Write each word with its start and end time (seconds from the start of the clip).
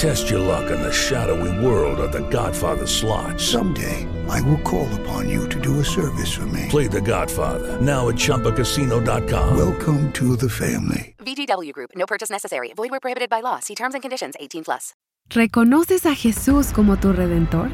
Test 0.00 0.30
your 0.30 0.40
luck 0.40 0.70
in 0.70 0.80
the 0.80 0.90
shadowy 0.90 1.52
world 1.62 2.00
of 2.00 2.10
The 2.10 2.26
Godfather 2.30 2.86
slot. 2.86 3.38
Someday, 3.38 4.08
I 4.30 4.40
will 4.40 4.62
call 4.62 4.88
upon 5.00 5.28
you 5.28 5.46
to 5.50 5.60
do 5.60 5.78
a 5.78 5.84
service 5.84 6.32
for 6.32 6.46
me. 6.46 6.68
Play 6.70 6.88
The 6.88 7.02
Godfather 7.02 7.78
now 7.82 8.08
at 8.08 8.16
ChumbaCasino.com. 8.16 9.58
Welcome 9.58 10.10
to 10.12 10.36
the 10.36 10.48
family. 10.48 11.14
VGW 11.18 11.74
Group. 11.74 11.90
No 11.96 12.06
purchase 12.06 12.30
necessary. 12.30 12.72
Void 12.74 12.90
where 12.90 12.98
prohibited 12.98 13.28
by 13.28 13.42
law. 13.42 13.60
See 13.60 13.74
terms 13.74 13.94
and 13.94 14.00
conditions. 14.00 14.36
18 14.40 14.64
plus. 14.64 14.94
¿Reconoces 15.28 16.06
a 16.06 16.14
Jesús 16.14 16.72
como 16.72 16.96
tu 16.96 17.12
Redentor? 17.12 17.68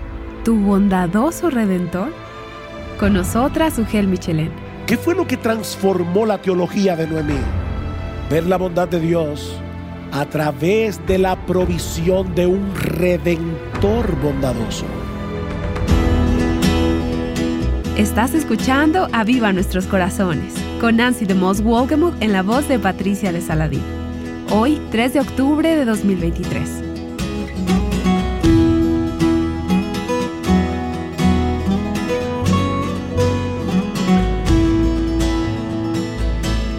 ¿Tu 0.45 0.57
bondadoso 0.57 1.49
Redentor? 1.49 2.13
Con 2.99 3.13
nosotras, 3.13 3.79
Ugel 3.79 4.09
Michelén. 4.09 4.51
¿Qué 4.89 4.97
fue 4.97 5.15
lo 5.15 5.29
que 5.29 5.37
transformó 5.37 6.27
la 6.27 6.43
teología 6.43 6.97
de 6.97 7.07
Noemí? 7.07 7.39
Ver 8.29 8.47
la 8.47 8.57
bondad 8.57 8.89
de 8.89 8.99
Dios 8.99 9.61
a 10.19 10.25
través 10.25 11.06
de 11.06 11.19
la 11.19 11.36
provisión 11.45 12.34
de 12.34 12.47
un 12.47 12.75
redentor 12.75 14.19
bondadoso. 14.22 14.86
Estás 17.98 18.33
escuchando 18.33 19.09
Aviva 19.12 19.53
Nuestros 19.53 19.84
Corazones 19.87 20.55
con 20.81 20.97
Nancy 20.97 21.27
de 21.27 21.34
Moss 21.34 21.62
Wolgemuth 21.62 22.14
en 22.20 22.33
la 22.33 22.42
voz 22.42 22.67
de 22.67 22.78
Patricia 22.78 23.31
de 23.31 23.42
Saladín. 23.42 23.83
Hoy, 24.50 24.81
3 24.91 25.12
de 25.12 25.20
octubre 25.20 25.77
de 25.77 25.84
2023. 25.84 26.70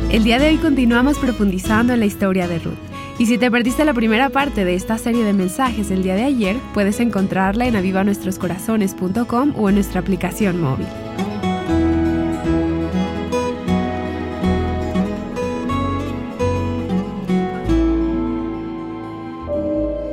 El 0.09 0.23
día 0.23 0.39
de 0.39 0.47
hoy 0.47 0.57
continuamos 0.57 1.19
profundizando 1.19 1.93
en 1.93 1.99
la 1.99 2.07
historia 2.07 2.47
de 2.47 2.57
Ruth. 2.57 2.96
Y 3.19 3.25
si 3.25 3.39
te 3.39 3.49
perdiste 3.49 3.83
la 3.83 3.95
primera 3.95 4.29
parte 4.29 4.63
de 4.63 4.75
esta 4.75 4.99
serie 4.99 5.23
de 5.23 5.33
mensajes 5.33 5.89
el 5.89 6.03
día 6.03 6.13
de 6.13 6.23
ayer, 6.23 6.55
puedes 6.73 6.99
encontrarla 6.99 7.65
en 7.65 7.75
avivanuestroscorazones.com 7.75 9.53
o 9.57 9.69
en 9.69 9.75
nuestra 9.75 10.01
aplicación 10.01 10.61
móvil. 10.61 10.85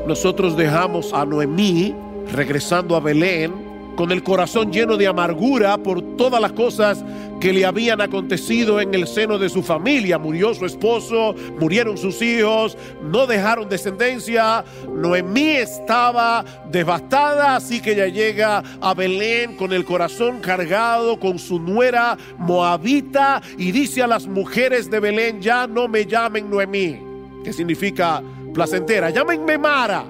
Nosotros 0.07 0.57
dejamos 0.57 1.13
a 1.13 1.27
Noemí 1.27 1.95
regresando 2.33 2.97
a 2.97 3.01
Belén 3.01 3.53
con 3.97 4.13
el 4.13 4.23
corazón 4.23 4.73
lleno 4.73 4.97
de 4.97 5.07
amargura 5.07 5.77
por 5.79 6.17
todas 6.17 6.41
las 6.41 6.53
cosas 6.53 7.05
que 7.45 7.53
le 7.53 7.67
habían 7.67 8.01
acontecido 8.01 8.81
en 8.81 8.95
el 8.95 9.07
seno 9.07 9.39
de 9.39 9.51
su 9.51 9.63
familia. 9.63 10.17
Murió 10.17 10.55
su 10.55 10.65
esposo, 10.65 11.35
murieron 11.61 11.99
sus 11.99 12.23
hijos, 12.23 12.79
no 13.03 13.27
dejaron 13.27 13.69
descendencia. 13.69 14.65
Noemí 14.91 15.51
estaba 15.51 16.43
devastada, 16.71 17.57
así 17.57 17.83
que 17.83 17.93
ella 17.93 18.07
llega 18.07 18.63
a 18.81 18.95
Belén 18.95 19.57
con 19.57 19.75
el 19.75 19.85
corazón 19.85 20.41
cargado 20.41 21.21
con 21.21 21.39
su 21.39 21.61
nuera 21.61 22.17
moabita 22.39 23.43
y 23.59 23.73
dice 23.73 24.03
a 24.03 24.07
las 24.07 24.27
mujeres 24.27 24.91
de 24.91 25.01
Belén, 25.01 25.43
ya 25.43 25.67
no 25.67 25.87
me 25.87 26.07
llamen 26.07 26.49
Noemí, 26.49 26.99
que 27.45 27.53
significa 27.53 28.23
placentera, 28.55 29.11
llámenme 29.11 29.59
Mara 29.59 30.07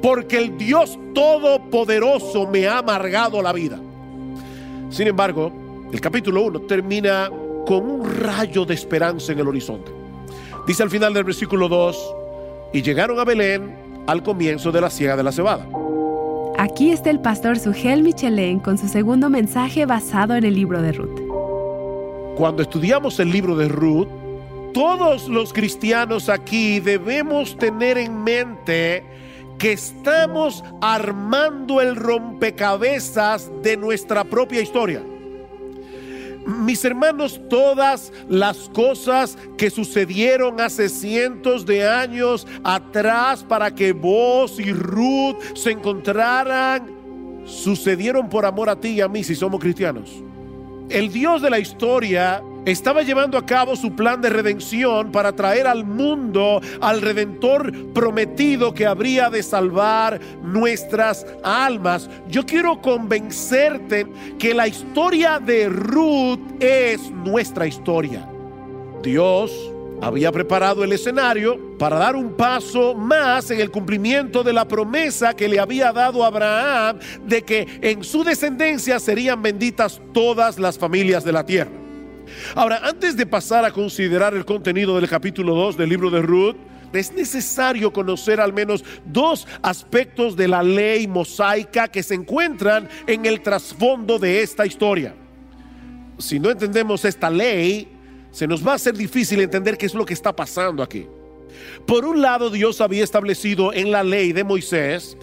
porque 0.00 0.38
el 0.38 0.56
Dios 0.56 0.98
Todopoderoso 1.14 2.46
me 2.46 2.66
ha 2.66 2.78
amargado 2.78 3.42
la 3.42 3.52
vida. 3.52 3.78
Sin 4.88 5.08
embargo, 5.08 5.59
el 5.92 6.00
capítulo 6.00 6.42
1 6.42 6.60
termina 6.60 7.30
con 7.66 7.90
un 7.90 8.20
rayo 8.20 8.64
de 8.64 8.74
esperanza 8.74 9.32
en 9.32 9.40
el 9.40 9.48
horizonte. 9.48 9.90
Dice 10.66 10.82
al 10.82 10.90
final 10.90 11.12
del 11.12 11.24
versículo 11.24 11.68
2, 11.68 12.14
y 12.72 12.82
llegaron 12.82 13.18
a 13.18 13.24
Belén 13.24 14.04
al 14.06 14.22
comienzo 14.22 14.70
de 14.70 14.80
la 14.80 14.90
siega 14.90 15.16
de 15.16 15.22
la 15.22 15.32
cebada. 15.32 15.66
Aquí 16.58 16.90
está 16.90 17.10
el 17.10 17.20
pastor 17.20 17.58
Sugel 17.58 18.02
Michelén 18.02 18.60
con 18.60 18.78
su 18.78 18.88
segundo 18.88 19.30
mensaje 19.30 19.86
basado 19.86 20.34
en 20.34 20.44
el 20.44 20.54
libro 20.54 20.80
de 20.82 20.92
Ruth. 20.92 22.36
Cuando 22.36 22.62
estudiamos 22.62 23.18
el 23.18 23.30
libro 23.30 23.56
de 23.56 23.68
Ruth, 23.68 24.08
todos 24.72 25.28
los 25.28 25.52
cristianos 25.52 26.28
aquí 26.28 26.78
debemos 26.78 27.56
tener 27.56 27.98
en 27.98 28.22
mente 28.22 29.04
que 29.58 29.72
estamos 29.72 30.62
armando 30.80 31.80
el 31.80 31.96
rompecabezas 31.96 33.50
de 33.62 33.76
nuestra 33.76 34.24
propia 34.24 34.60
historia. 34.60 35.02
Mis 36.46 36.84
hermanos, 36.84 37.40
todas 37.50 38.12
las 38.28 38.70
cosas 38.70 39.36
que 39.58 39.70
sucedieron 39.70 40.60
hace 40.60 40.88
cientos 40.88 41.66
de 41.66 41.86
años 41.86 42.46
atrás 42.64 43.44
para 43.44 43.74
que 43.74 43.92
vos 43.92 44.58
y 44.58 44.72
Ruth 44.72 45.36
se 45.54 45.72
encontraran, 45.72 46.90
sucedieron 47.44 48.28
por 48.28 48.46
amor 48.46 48.70
a 48.70 48.76
ti 48.80 48.88
y 48.88 49.00
a 49.00 49.08
mí 49.08 49.22
si 49.22 49.34
somos 49.34 49.60
cristianos. 49.60 50.22
El 50.88 51.12
Dios 51.12 51.42
de 51.42 51.50
la 51.50 51.58
historia 51.58 52.42
estaba 52.64 53.02
llevando 53.02 53.38
a 53.38 53.46
cabo 53.46 53.76
su 53.76 53.94
plan 53.94 54.20
de 54.20 54.30
redención 54.30 55.10
para 55.12 55.32
traer 55.32 55.66
al 55.66 55.84
mundo 55.84 56.60
al 56.80 57.00
redentor 57.00 57.72
prometido 57.92 58.74
que 58.74 58.86
habría 58.86 59.30
de 59.30 59.42
salvar 59.42 60.20
nuestras 60.42 61.26
almas. 61.42 62.08
Yo 62.28 62.44
quiero 62.44 62.80
convencerte 62.80 64.06
que 64.38 64.54
la 64.54 64.68
historia 64.68 65.38
de 65.38 65.68
Ruth 65.68 66.40
es 66.60 67.10
nuestra 67.10 67.66
historia. 67.66 68.28
Dios 69.02 69.52
había 70.02 70.32
preparado 70.32 70.82
el 70.84 70.92
escenario 70.92 71.78
para 71.78 71.96
dar 71.96 72.16
un 72.16 72.34
paso 72.34 72.94
más 72.94 73.50
en 73.50 73.60
el 73.60 73.70
cumplimiento 73.70 74.42
de 74.42 74.52
la 74.52 74.66
promesa 74.66 75.34
que 75.34 75.48
le 75.48 75.60
había 75.60 75.92
dado 75.92 76.24
Abraham 76.24 76.98
de 77.24 77.42
que 77.42 77.66
en 77.82 78.02
su 78.02 78.24
descendencia 78.24 78.98
serían 78.98 79.42
benditas 79.42 80.00
todas 80.12 80.58
las 80.58 80.78
familias 80.78 81.24
de 81.24 81.32
la 81.32 81.44
tierra. 81.44 81.79
Ahora, 82.54 82.80
antes 82.82 83.16
de 83.16 83.26
pasar 83.26 83.64
a 83.64 83.70
considerar 83.70 84.34
el 84.34 84.44
contenido 84.44 84.96
del 84.96 85.08
capítulo 85.08 85.54
2 85.54 85.76
del 85.76 85.88
libro 85.88 86.10
de 86.10 86.22
Ruth, 86.22 86.56
es 86.92 87.12
necesario 87.12 87.92
conocer 87.92 88.40
al 88.40 88.52
menos 88.52 88.84
dos 89.04 89.46
aspectos 89.62 90.36
de 90.36 90.48
la 90.48 90.62
ley 90.62 91.06
mosaica 91.06 91.88
que 91.88 92.02
se 92.02 92.14
encuentran 92.14 92.88
en 93.06 93.26
el 93.26 93.42
trasfondo 93.42 94.18
de 94.18 94.42
esta 94.42 94.66
historia. 94.66 95.14
Si 96.18 96.38
no 96.38 96.50
entendemos 96.50 97.04
esta 97.04 97.30
ley, 97.30 97.88
se 98.30 98.46
nos 98.46 98.66
va 98.66 98.74
a 98.74 98.78
ser 98.78 98.96
difícil 98.96 99.40
entender 99.40 99.78
qué 99.78 99.86
es 99.86 99.94
lo 99.94 100.04
que 100.04 100.14
está 100.14 100.34
pasando 100.34 100.82
aquí. 100.82 101.06
Por 101.86 102.04
un 102.04 102.22
lado, 102.22 102.50
Dios 102.50 102.80
había 102.80 103.04
establecido 103.04 103.72
en 103.72 103.90
la 103.90 104.04
ley 104.04 104.32
de 104.32 104.44
Moisés 104.44 105.16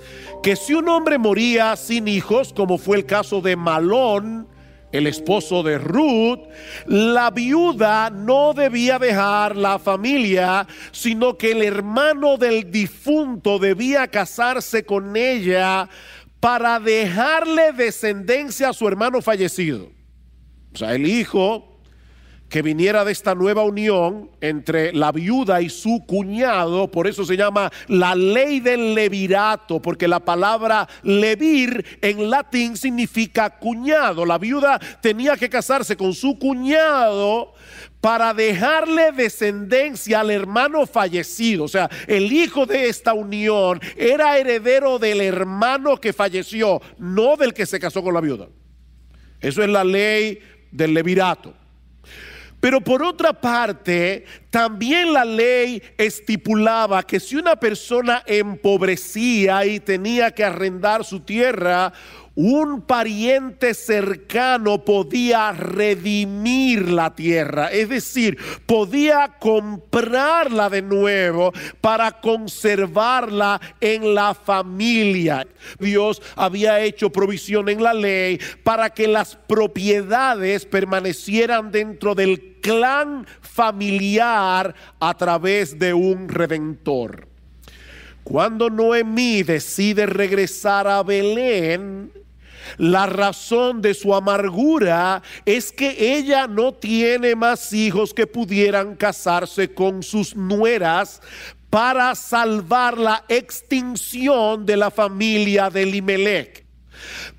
que 0.43 0.55
si 0.55 0.73
un 0.73 0.88
hombre 0.89 1.17
moría 1.17 1.75
sin 1.75 2.07
hijos, 2.07 2.53
como 2.53 2.77
fue 2.77 2.97
el 2.97 3.05
caso 3.05 3.41
de 3.41 3.55
Malón, 3.55 4.47
el 4.92 5.07
esposo 5.07 5.63
de 5.63 5.78
Ruth, 5.78 6.48
la 6.86 7.31
viuda 7.31 8.10
no 8.10 8.54
debía 8.54 9.00
dejar 9.00 9.56
la 9.56 9.80
familia, 9.80 10.68
sino 10.92 11.38
que 11.38 11.51
el 11.51 11.63
hermano 11.63 12.38
del 12.38 12.72
difunto 12.72 13.60
debía 13.60 14.07
casarse 14.07 14.86
con 14.86 15.16
ella 15.16 15.89
para 16.39 16.80
dejarle 16.80 17.74
descendencia 17.74 18.69
a 18.69 18.74
su 18.74 18.88
hermano 18.88 19.22
fallecido. 19.22 19.89
O 20.74 20.78
sea, 20.78 20.94
el 20.94 21.07
hijo 21.07 21.76
que 22.49 22.61
viniera 22.61 23.03
de 23.03 23.11
esta 23.11 23.35
nueva 23.35 23.63
unión 23.63 24.31
entre 24.39 24.94
la 24.94 25.11
viuda 25.11 25.61
y 25.61 25.69
su 25.69 26.05
cuñado, 26.07 26.89
por 26.89 27.07
eso 27.07 27.25
se 27.25 27.35
llama 27.35 27.71
la 27.88 28.15
ley 28.15 28.61
del 28.61 28.95
levirato, 28.95 29.81
porque 29.81 30.07
la 30.07 30.21
palabra 30.21 30.88
levir 31.03 31.99
en 32.01 32.29
latín 32.29 32.77
significa 32.77 33.49
cuñado. 33.49 34.25
La 34.25 34.38
viuda 34.38 34.79
tenía 35.01 35.35
que 35.35 35.49
casarse 35.49 35.97
con 35.97 36.13
su 36.13 36.39
cuñado 36.39 37.53
para 37.99 38.33
dejarle 38.33 39.11
descendencia 39.11 40.21
al 40.21 40.31
hermano 40.31 40.85
fallecido. 40.88 41.65
O 41.65 41.67
sea, 41.67 41.89
el 42.07 42.31
hijo 42.31 42.65
de 42.65 42.88
esta 42.88 43.13
unión 43.13 43.81
era 43.97 44.38
heredero 44.38 45.00
del 45.00 45.19
hermano 45.19 45.97
que 45.97 46.13
falleció, 46.13 46.81
no 46.97 47.35
del 47.35 47.53
que 47.53 47.65
se 47.65 47.79
casó 47.79 48.01
con 48.01 48.13
la 48.13 48.21
viuda. 48.21 48.47
Eso 49.41 49.61
es 49.61 49.69
la 49.69 49.83
ley 49.83 50.39
del 50.71 50.93
levirato. 50.93 51.53
Pero 52.59 52.81
por 52.81 53.04
otra 53.04 53.33
parte, 53.33 54.25
también 54.50 55.13
la 55.13 55.24
ley 55.24 55.81
estipulaba 55.98 57.04
que 57.04 57.19
si 57.19 57.36
una 57.36 57.56
persona 57.56 58.24
empobrecía 58.25 59.65
y 59.65 59.80
tenía 59.80 60.31
que 60.31 60.44
arrendar 60.44 61.06
su 61.06 61.19
tierra, 61.19 61.94
un 62.39 62.81
pariente 62.81 63.74
cercano 63.74 64.86
podía 64.86 65.51
redimir 65.54 66.88
la 66.88 67.16
tierra, 67.16 67.72
es 67.72 67.89
decir, 67.89 68.38
podía 68.68 69.38
comprarla 69.39 70.69
de 70.69 70.84
nuevo 70.84 71.51
para 71.81 72.12
conservarla 72.22 73.60
en 73.81 74.13
la 74.13 74.36
familia. 74.36 75.48
Dios 75.80 76.22
había 76.36 76.80
hecho 76.80 77.12
provisión 77.12 77.69
en 77.69 77.81
la 77.81 77.95
ley 77.95 78.39
para 78.63 78.92
que 78.92 79.07
las 79.07 79.36
propiedades 79.36 80.68
permanecieran 80.68 81.72
dentro 81.72 82.13
del 82.13 82.60
clan 82.62 83.25
familiar 83.42 84.75
a 85.00 85.18
través 85.18 85.80
de 85.80 85.95
un 85.95 86.30
redentor. 86.30 87.28
Cuando 88.24 88.69
Noemí 88.69 89.42
decide 89.42 90.06
regresar 90.06 90.88
a 90.88 91.01
Belén, 91.01 92.12
la 92.77 93.05
razón 93.05 93.81
de 93.81 93.93
su 93.93 94.13
amargura 94.13 95.21
es 95.45 95.71
que 95.71 96.17
ella 96.17 96.47
no 96.47 96.73
tiene 96.73 97.35
más 97.35 97.73
hijos 97.73 98.13
que 98.13 98.27
pudieran 98.27 98.95
casarse 98.95 99.73
con 99.73 100.03
sus 100.03 100.35
nueras 100.35 101.21
para 101.69 102.15
salvar 102.15 102.97
la 102.97 103.23
extinción 103.27 104.65
de 104.65 104.77
la 104.77 104.91
familia 104.91 105.69
de 105.69 105.85
Limelech. 105.85 106.65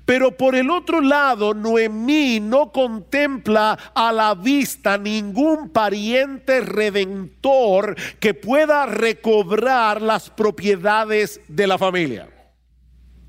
Pero 0.05 0.35
por 0.35 0.55
el 0.55 0.69
otro 0.69 1.01
lado, 1.01 1.53
Noemí 1.53 2.39
no 2.39 2.71
contempla 2.71 3.77
a 3.93 4.11
la 4.11 4.33
vista 4.33 4.97
ningún 4.97 5.69
pariente 5.69 6.61
redentor 6.61 7.95
que 8.19 8.33
pueda 8.33 8.85
recobrar 8.85 10.01
las 10.01 10.29
propiedades 10.29 11.41
de 11.47 11.67
la 11.67 11.77
familia. 11.77 12.38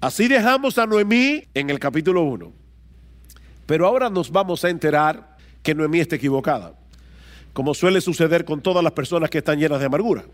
Así 0.00 0.28
dejamos 0.28 0.78
a 0.78 0.86
Noemí 0.86 1.44
en 1.52 1.68
el 1.68 1.78
capítulo 1.78 2.22
1. 2.22 2.50
Pero 3.66 3.86
ahora 3.86 4.08
nos 4.08 4.30
vamos 4.30 4.64
a 4.64 4.70
enterar 4.70 5.36
que 5.62 5.74
Noemí 5.74 6.00
está 6.00 6.16
equivocada, 6.16 6.72
como 7.52 7.74
suele 7.74 8.00
suceder 8.00 8.46
con 8.46 8.62
todas 8.62 8.82
las 8.82 8.94
personas 8.94 9.28
que 9.28 9.38
están 9.38 9.58
llenas 9.58 9.78
de 9.78 9.84
amargura. 9.84 10.24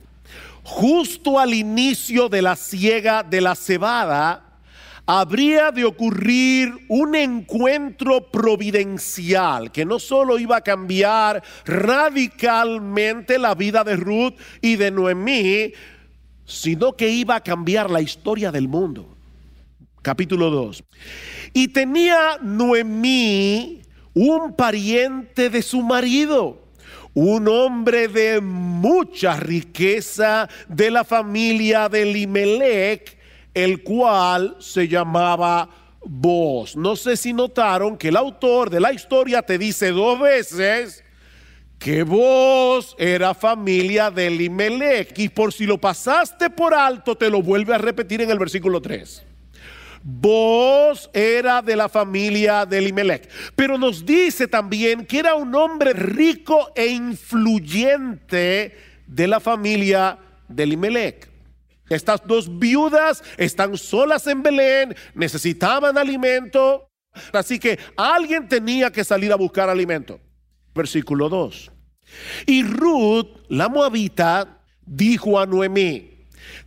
Justo 0.63 1.41
al 1.41 1.53
inicio 1.53 2.29
de 2.29 2.43
la 2.43 2.55
siega 2.55 3.25
de 3.25 3.41
la 3.41 3.57
cebada, 3.57 4.61
habría 5.05 5.73
de 5.73 5.85
ocurrir 5.85 6.73
un 6.89 7.17
encuentro 7.17 8.31
providencial 8.31 9.73
que 9.73 9.85
no 9.85 9.99
solo 9.99 10.39
iba 10.39 10.59
a 10.59 10.61
cambiar 10.61 11.43
radicalmente 11.65 13.37
la 13.37 13.57
vida 13.57 13.83
de 13.83 13.97
Ruth 13.97 14.35
y 14.61 14.77
de 14.77 14.93
Noemí, 14.93 15.73
sino 16.45 16.93
que 16.93 17.09
iba 17.09 17.35
a 17.35 17.43
cambiar 17.43 17.91
la 17.91 18.01
historia 18.01 18.53
del 18.53 18.69
mundo 18.69 19.16
capítulo 20.07 20.51
2. 20.51 20.85
Y 21.53 21.67
tenía 21.67 22.39
Noemí 22.41 23.83
un 24.15 24.55
pariente 24.55 25.51
de 25.51 25.63
su 25.63 25.83
marido, 25.83 26.63
un 27.13 27.49
hombre 27.49 28.07
de 28.07 28.41
mucha 28.41 29.35
riqueza 29.35 30.49
de 30.69 30.93
la 30.93 31.03
familia 31.03 31.89
de 31.89 32.05
Limelec, 32.05 33.19
el 33.53 33.83
cual 33.83 34.55
se 34.61 34.87
llamaba 34.87 35.69
Boz. 36.05 36.77
No 36.77 36.95
sé 36.95 37.17
si 37.17 37.33
notaron 37.33 37.99
que 37.99 38.11
el 38.11 38.17
autor 38.17 38.71
de 38.71 38.79
la 38.79 38.93
historia 38.93 39.43
te 39.43 39.59
dice 39.59 39.91
dos 39.91 40.21
veces 40.21 41.03
que 41.81 42.05
vos 42.05 42.95
era 42.97 43.35
familia 43.35 44.13
de 44.13 44.31
Limelec. 44.31 45.19
Y 45.19 45.31
por 45.31 45.53
si 45.53 45.67
lo 45.67 45.79
pasaste 45.79 46.49
por 46.49 46.75
alto, 46.75 47.17
te 47.17 47.29
lo 47.29 47.43
vuelve 47.43 47.75
a 47.75 47.79
repetir 47.79 48.21
en 48.21 48.31
el 48.31 48.39
versículo 48.39 48.81
3. 48.81 49.26
Vos 50.09 51.11
era 51.13 51.61
de 51.61 51.75
la 51.75 51.89
familia 51.89 52.65
de 52.65 52.79
Elimelech. 52.79 53.29
Pero 53.57 53.77
nos 53.77 54.07
dice 54.07 54.47
también 54.47 55.05
que 55.05 55.19
era 55.19 55.35
un 55.35 55.53
hombre 55.53 55.93
rico 55.95 56.71
e 56.77 56.87
influyente 56.87 58.77
de 59.05 59.27
la 59.27 59.41
familia 59.41 60.17
de 60.47 60.63
Elimelech. 60.63 61.29
Estas 61.89 62.25
dos 62.25 62.57
viudas 62.57 63.25
están 63.37 63.77
solas 63.77 64.29
en 64.29 64.45
Belén, 64.45 64.95
necesitaban 65.13 65.99
alimento, 65.99 66.89
así 67.33 67.59
que 67.59 67.77
alguien 67.97 68.47
tenía 68.47 68.93
que 68.93 69.03
salir 69.03 69.33
a 69.33 69.37
buscar 69.37 69.69
alimento. 69.69 70.21
Versículo 70.73 71.29
2. 71.29 71.73
Y 72.47 72.63
Ruth, 72.63 73.41
la 73.49 73.69
moabita, 73.69 74.63
dijo 74.85 75.41
a 75.41 75.47
Noemí, 75.47 76.16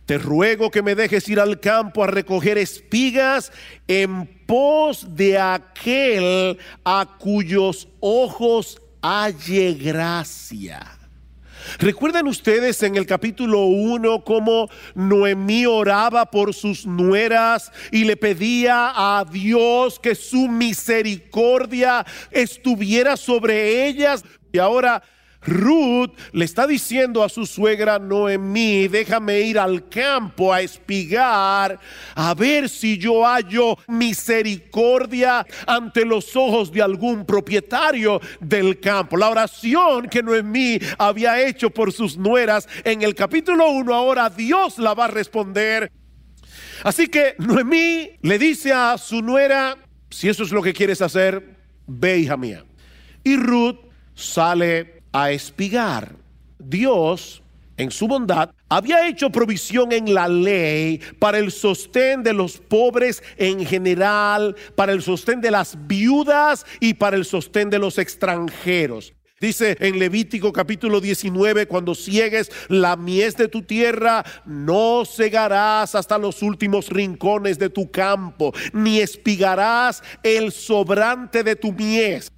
te 0.06 0.18
ruego 0.18 0.70
que 0.70 0.82
me 0.82 0.94
dejes 0.94 1.28
ir 1.28 1.40
al 1.40 1.60
campo 1.60 2.02
a 2.02 2.06
recoger 2.06 2.58
espigas 2.58 3.52
en 3.88 4.26
pos 4.46 5.14
de 5.14 5.38
aquel 5.38 6.58
a 6.84 7.16
cuyos 7.18 7.88
ojos 8.00 8.80
halle 9.02 9.74
gracia. 9.74 11.00
¿Recuerdan 11.78 12.26
ustedes 12.26 12.82
en 12.82 12.96
el 12.96 13.06
capítulo 13.06 13.66
1 13.66 14.24
cómo 14.24 14.68
Noemí 14.94 15.66
oraba 15.66 16.26
por 16.26 16.54
sus 16.54 16.86
nueras 16.86 17.70
y 17.92 18.04
le 18.04 18.16
pedía 18.16 18.92
a 18.94 19.24
Dios 19.24 19.98
que 19.98 20.14
su 20.14 20.48
misericordia 20.48 22.04
estuviera 22.30 23.16
sobre 23.16 23.86
ellas? 23.86 24.24
Y 24.52 24.58
ahora 24.58 25.02
Ruth 25.42 26.10
le 26.32 26.44
está 26.44 26.66
diciendo 26.66 27.24
a 27.24 27.28
su 27.28 27.46
suegra 27.46 27.98
Noemí, 27.98 28.88
déjame 28.88 29.40
ir 29.40 29.58
al 29.58 29.88
campo 29.88 30.52
a 30.52 30.60
espigar, 30.60 31.80
a 32.14 32.34
ver 32.34 32.68
si 32.68 32.98
yo 32.98 33.24
hallo 33.24 33.78
misericordia 33.88 35.46
ante 35.66 36.04
los 36.04 36.36
ojos 36.36 36.70
de 36.70 36.82
algún 36.82 37.24
propietario 37.24 38.20
del 38.40 38.80
campo. 38.80 39.16
La 39.16 39.30
oración 39.30 40.08
que 40.08 40.22
Noemí 40.22 40.78
había 40.98 41.40
hecho 41.40 41.70
por 41.70 41.92
sus 41.92 42.18
nueras 42.18 42.68
en 42.84 43.02
el 43.02 43.14
capítulo 43.14 43.70
1, 43.70 43.94
ahora 43.94 44.28
Dios 44.28 44.78
la 44.78 44.92
va 44.92 45.06
a 45.06 45.08
responder. 45.08 45.90
Así 46.82 47.08
que 47.08 47.34
Noemí 47.38 48.10
le 48.20 48.38
dice 48.38 48.72
a 48.72 48.98
su 48.98 49.22
nuera, 49.22 49.76
si 50.10 50.28
eso 50.28 50.42
es 50.42 50.50
lo 50.50 50.62
que 50.62 50.74
quieres 50.74 51.00
hacer, 51.00 51.56
ve 51.86 52.18
hija 52.18 52.36
mía. 52.36 52.64
Y 53.24 53.36
Ruth 53.36 53.78
sale 54.14 54.99
a 55.12 55.30
espigar. 55.30 56.14
Dios, 56.58 57.42
en 57.76 57.90
su 57.90 58.06
bondad, 58.06 58.50
había 58.68 59.08
hecho 59.08 59.30
provisión 59.30 59.92
en 59.92 60.12
la 60.12 60.28
ley 60.28 61.00
para 61.18 61.38
el 61.38 61.50
sostén 61.50 62.22
de 62.22 62.32
los 62.32 62.58
pobres 62.58 63.22
en 63.36 63.64
general, 63.64 64.54
para 64.76 64.92
el 64.92 65.02
sostén 65.02 65.40
de 65.40 65.50
las 65.50 65.76
viudas 65.86 66.66
y 66.78 66.94
para 66.94 67.16
el 67.16 67.24
sostén 67.24 67.70
de 67.70 67.78
los 67.78 67.98
extranjeros. 67.98 69.14
Dice 69.40 69.74
en 69.80 69.98
Levítico 69.98 70.52
capítulo 70.52 71.00
19, 71.00 71.66
cuando 71.66 71.94
ciegues 71.94 72.52
la 72.68 72.94
mies 72.96 73.38
de 73.38 73.48
tu 73.48 73.62
tierra, 73.62 74.22
no 74.44 75.04
cegarás 75.06 75.94
hasta 75.94 76.18
los 76.18 76.42
últimos 76.42 76.90
rincones 76.90 77.58
de 77.58 77.70
tu 77.70 77.90
campo, 77.90 78.52
ni 78.74 79.00
espigarás 79.00 80.02
el 80.22 80.52
sobrante 80.52 81.42
de 81.42 81.56
tu 81.56 81.72
mies. 81.72 82.30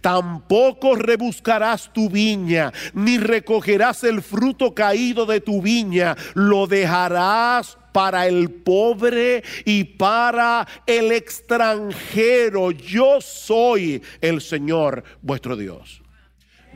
Tampoco 0.00 0.94
rebuscarás 0.94 1.92
tu 1.92 2.08
viña, 2.08 2.72
ni 2.94 3.18
recogerás 3.18 4.04
el 4.04 4.22
fruto 4.22 4.74
caído 4.74 5.26
de 5.26 5.40
tu 5.40 5.62
viña, 5.62 6.16
lo 6.34 6.66
dejarás 6.66 7.78
para 7.92 8.26
el 8.26 8.50
pobre 8.50 9.42
y 9.64 9.84
para 9.84 10.66
el 10.86 11.12
extranjero. 11.12 12.70
Yo 12.70 13.20
soy 13.20 14.02
el 14.20 14.42
Señor 14.42 15.02
vuestro 15.22 15.56
Dios. 15.56 16.02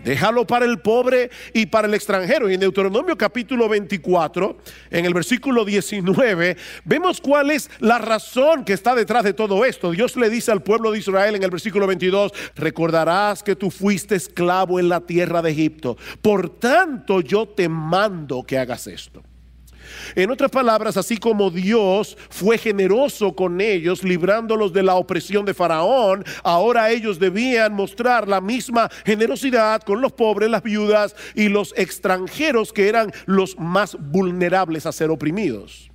Déjalo 0.05 0.47
para 0.47 0.65
el 0.65 0.79
pobre 0.79 1.31
y 1.53 1.67
para 1.67 1.87
el 1.87 1.95
extranjero. 1.95 2.49
Y 2.49 2.55
en 2.55 2.61
Deuteronomio 2.61 3.17
capítulo 3.17 3.69
24, 3.69 4.57
en 4.91 5.05
el 5.05 5.15
versículo 5.15 5.65
19, 5.65 6.57
vemos 6.85 7.21
cuál 7.21 7.51
es 7.51 7.71
la 7.81 7.99
razón 7.99 8.65
que 8.65 8.73
está 8.73 8.95
detrás 8.95 9.25
de 9.25 9.35
todo 9.35 9.65
esto. 9.65 9.91
Dios 9.91 10.17
le 10.17 10.31
dice 10.31 10.53
al 10.53 10.63
pueblo 10.63 10.93
de 10.93 10.99
Israel 10.99 11.35
en 11.35 11.43
el 11.43 11.51
versículo 11.51 11.87
22, 11.87 12.33
recordarás 12.57 13.43
que 13.43 13.57
tú 13.57 13.71
fuiste 13.71 14.15
esclavo 14.15 14.81
en 14.81 14.89
la 14.89 15.01
tierra 15.01 15.43
de 15.43 15.51
Egipto. 15.51 15.97
Por 16.23 16.59
tanto, 16.59 17.21
yo 17.21 17.47
te 17.47 17.69
mando 17.69 18.43
que 18.43 18.59
hagas 18.59 18.87
esto. 18.87 19.23
En 20.15 20.31
otras 20.31 20.51
palabras, 20.51 20.97
así 20.97 21.17
como 21.17 21.51
Dios 21.51 22.17
fue 22.29 22.59
generoso 22.59 23.35
con 23.35 23.61
ellos, 23.61 24.03
librándolos 24.05 24.73
de 24.73 24.83
la 24.83 24.95
opresión 24.95 25.45
de 25.45 25.55
Faraón, 25.55 26.25
ahora 26.43 26.91
ellos 26.91 27.19
debían 27.19 27.75
mostrar 27.75 28.29
la 28.29 28.41
misma 28.41 28.89
generosidad 29.05 29.83
con 29.83 30.01
los 30.01 30.13
pobres, 30.13 30.51
las 30.51 30.63
viudas 30.63 31.15
y 31.35 31.49
los 31.49 31.75
extranjeros 31.77 32.73
que 32.73 32.89
eran 32.89 33.13
los 33.27 33.59
más 33.59 33.97
vulnerables 33.99 34.87
a 34.87 34.93
ser 34.93 35.11
oprimidos. 35.11 35.91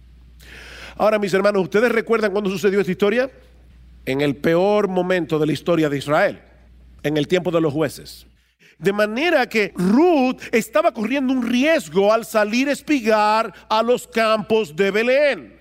Ahora, 0.98 1.20
mis 1.20 1.34
hermanos, 1.34 1.64
¿ustedes 1.64 1.92
recuerdan 1.92 2.32
cuándo 2.32 2.50
sucedió 2.50 2.80
esta 2.80 2.92
historia? 2.92 3.30
En 4.06 4.22
el 4.22 4.36
peor 4.36 4.88
momento 4.88 5.40
de 5.40 5.46
la 5.46 5.52
historia 5.52 5.90
de 5.90 5.98
Israel, 5.98 6.40
en 7.04 7.18
el 7.18 7.28
tiempo 7.28 7.52
de 7.52 7.60
los 7.60 7.74
jueces. 7.74 8.28
De 8.78 8.92
manera 8.92 9.48
que 9.48 9.74
Ruth 9.76 10.42
estaba 10.52 10.94
corriendo 10.94 11.34
un 11.34 11.48
riesgo 11.48 12.12
al 12.12 12.26
salir 12.26 12.68
a 12.68 12.74
espigar 12.74 13.54
a 13.70 13.82
los 13.82 14.08
campos 14.08 14.76
de 14.76 14.92
Belén. 14.92 15.60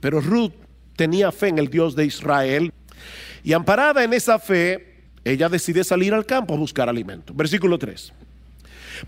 Pero 0.00 0.20
Ruth 0.20 0.52
tenía 0.96 1.32
fe 1.32 1.48
en 1.48 1.58
el 1.58 1.68
Dios 1.68 1.96
de 1.96 2.04
Israel 2.04 2.72
y 3.42 3.52
amparada 3.52 4.04
en 4.04 4.12
esa 4.12 4.38
fe, 4.38 5.04
ella 5.24 5.48
decide 5.48 5.84
salir 5.84 6.14
al 6.14 6.26
campo 6.26 6.54
a 6.54 6.56
buscar 6.56 6.88
alimento. 6.88 7.32
Versículo 7.34 7.78
3. 7.78 8.12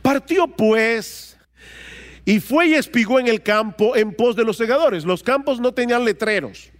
Partió 0.02 0.46
pues 0.46 1.38
y 2.24 2.40
fue 2.40 2.68
y 2.68 2.74
espigó 2.74 3.20
en 3.20 3.28
el 3.28 3.42
campo 3.42 3.96
en 3.96 4.12
pos 4.12 4.34
de 4.34 4.44
los 4.44 4.56
segadores. 4.56 5.04
Los 5.04 5.22
campos 5.22 5.60
no 5.60 5.72
tenían 5.72 6.04
letreros, 6.04 6.70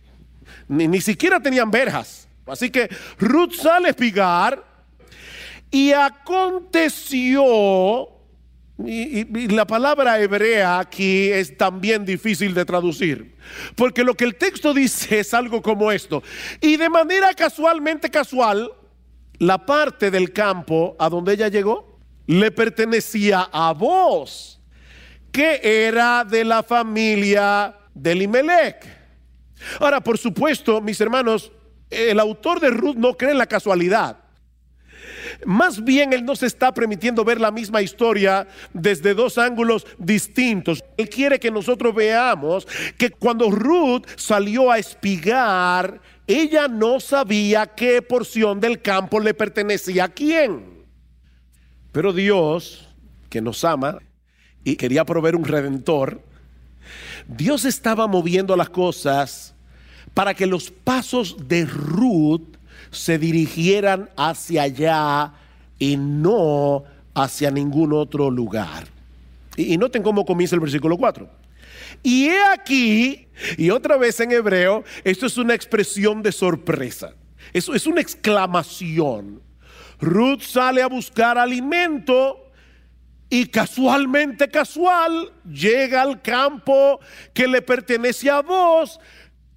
ni, 0.68 0.88
ni 0.88 1.00
siquiera 1.00 1.40
tenían 1.40 1.70
verjas. 1.70 2.28
Así 2.46 2.70
que 2.70 2.88
Ruth 3.18 3.52
sale 3.52 3.88
a 3.88 3.90
espigar 3.90 4.65
y 5.70 5.92
aconteció, 5.92 7.44
y, 8.78 9.48
la 9.48 9.66
palabra 9.66 10.20
hebrea 10.20 10.78
aquí 10.78 11.28
es 11.30 11.56
también 11.56 12.04
difícil 12.04 12.54
de 12.54 12.64
traducir, 12.64 13.36
porque 13.74 14.04
lo 14.04 14.14
que 14.14 14.24
el 14.24 14.36
texto 14.36 14.74
dice 14.74 15.20
es 15.20 15.34
algo 15.34 15.62
como 15.62 15.90
esto. 15.92 16.22
Y 16.60 16.76
de 16.76 16.88
manera 16.88 17.32
casualmente 17.34 18.10
casual, 18.10 18.70
la 19.38 19.64
parte 19.64 20.10
del 20.10 20.32
campo 20.32 20.96
a 20.98 21.08
donde 21.08 21.34
ella 21.34 21.48
llegó 21.48 21.98
le 22.26 22.50
pertenecía 22.50 23.48
a 23.52 23.72
vos, 23.72 24.60
que 25.30 25.60
era 25.62 26.24
de 26.24 26.44
la 26.44 26.62
familia 26.62 27.76
de 27.94 28.12
Elimelech. 28.12 28.86
Ahora, 29.80 30.00
por 30.00 30.18
supuesto, 30.18 30.80
mis 30.80 31.00
hermanos, 31.00 31.52
el 31.90 32.18
autor 32.20 32.60
de 32.60 32.70
Ruth 32.70 32.96
no 32.96 33.16
cree 33.16 33.32
en 33.32 33.38
la 33.38 33.46
casualidad. 33.46 34.25
Más 35.44 35.82
bien 35.82 36.12
él 36.12 36.24
nos 36.24 36.42
está 36.42 36.72
permitiendo 36.72 37.24
ver 37.24 37.40
la 37.40 37.50
misma 37.50 37.82
historia 37.82 38.46
desde 38.72 39.14
dos 39.14 39.38
ángulos 39.38 39.86
distintos. 39.98 40.82
Él 40.96 41.08
quiere 41.08 41.38
que 41.38 41.50
nosotros 41.50 41.94
veamos 41.94 42.66
que 42.96 43.10
cuando 43.10 43.50
Ruth 43.50 44.06
salió 44.16 44.70
a 44.70 44.78
espigar, 44.78 46.00
ella 46.26 46.68
no 46.68 47.00
sabía 47.00 47.66
qué 47.66 48.02
porción 48.02 48.60
del 48.60 48.80
campo 48.80 49.20
le 49.20 49.34
pertenecía 49.34 50.04
a 50.04 50.08
quién. 50.08 50.84
Pero 51.92 52.12
Dios, 52.12 52.88
que 53.28 53.40
nos 53.40 53.64
ama 53.64 53.98
y 54.64 54.76
quería 54.76 55.04
proveer 55.04 55.36
un 55.36 55.44
redentor, 55.44 56.20
Dios 57.28 57.64
estaba 57.64 58.06
moviendo 58.06 58.56
las 58.56 58.70
cosas 58.70 59.54
para 60.14 60.34
que 60.34 60.46
los 60.46 60.70
pasos 60.70 61.36
de 61.48 61.66
Ruth 61.66 62.55
se 62.90 63.18
dirigieran 63.18 64.10
hacia 64.16 64.62
allá 64.62 65.32
y 65.78 65.96
no 65.96 66.84
hacia 67.14 67.50
ningún 67.50 67.92
otro 67.92 68.30
lugar. 68.30 68.86
Y, 69.56 69.76
noten 69.78 70.02
cómo 70.02 70.24
comienza 70.24 70.54
el 70.54 70.60
versículo 70.60 70.96
4. 70.96 71.28
Y 72.02 72.26
he 72.26 72.44
aquí, 72.52 73.26
y 73.56 73.70
otra 73.70 73.96
vez 73.96 74.20
en 74.20 74.32
hebreo, 74.32 74.84
esto 75.02 75.26
es 75.26 75.36
una 75.38 75.54
expresión 75.54 76.22
de 76.22 76.32
sorpresa. 76.32 77.14
Eso 77.52 77.74
es 77.74 77.86
una 77.86 78.00
exclamación. 78.00 79.40
Ruth 79.98 80.42
sale 80.42 80.82
a 80.82 80.88
buscar 80.88 81.38
alimento 81.38 82.50
y 83.30 83.46
casualmente 83.46 84.48
casual 84.48 85.32
llega 85.44 86.02
al 86.02 86.20
campo 86.20 87.00
que 87.32 87.48
le 87.48 87.62
pertenece 87.62 88.28
a 88.28 88.42
vos. 88.42 89.00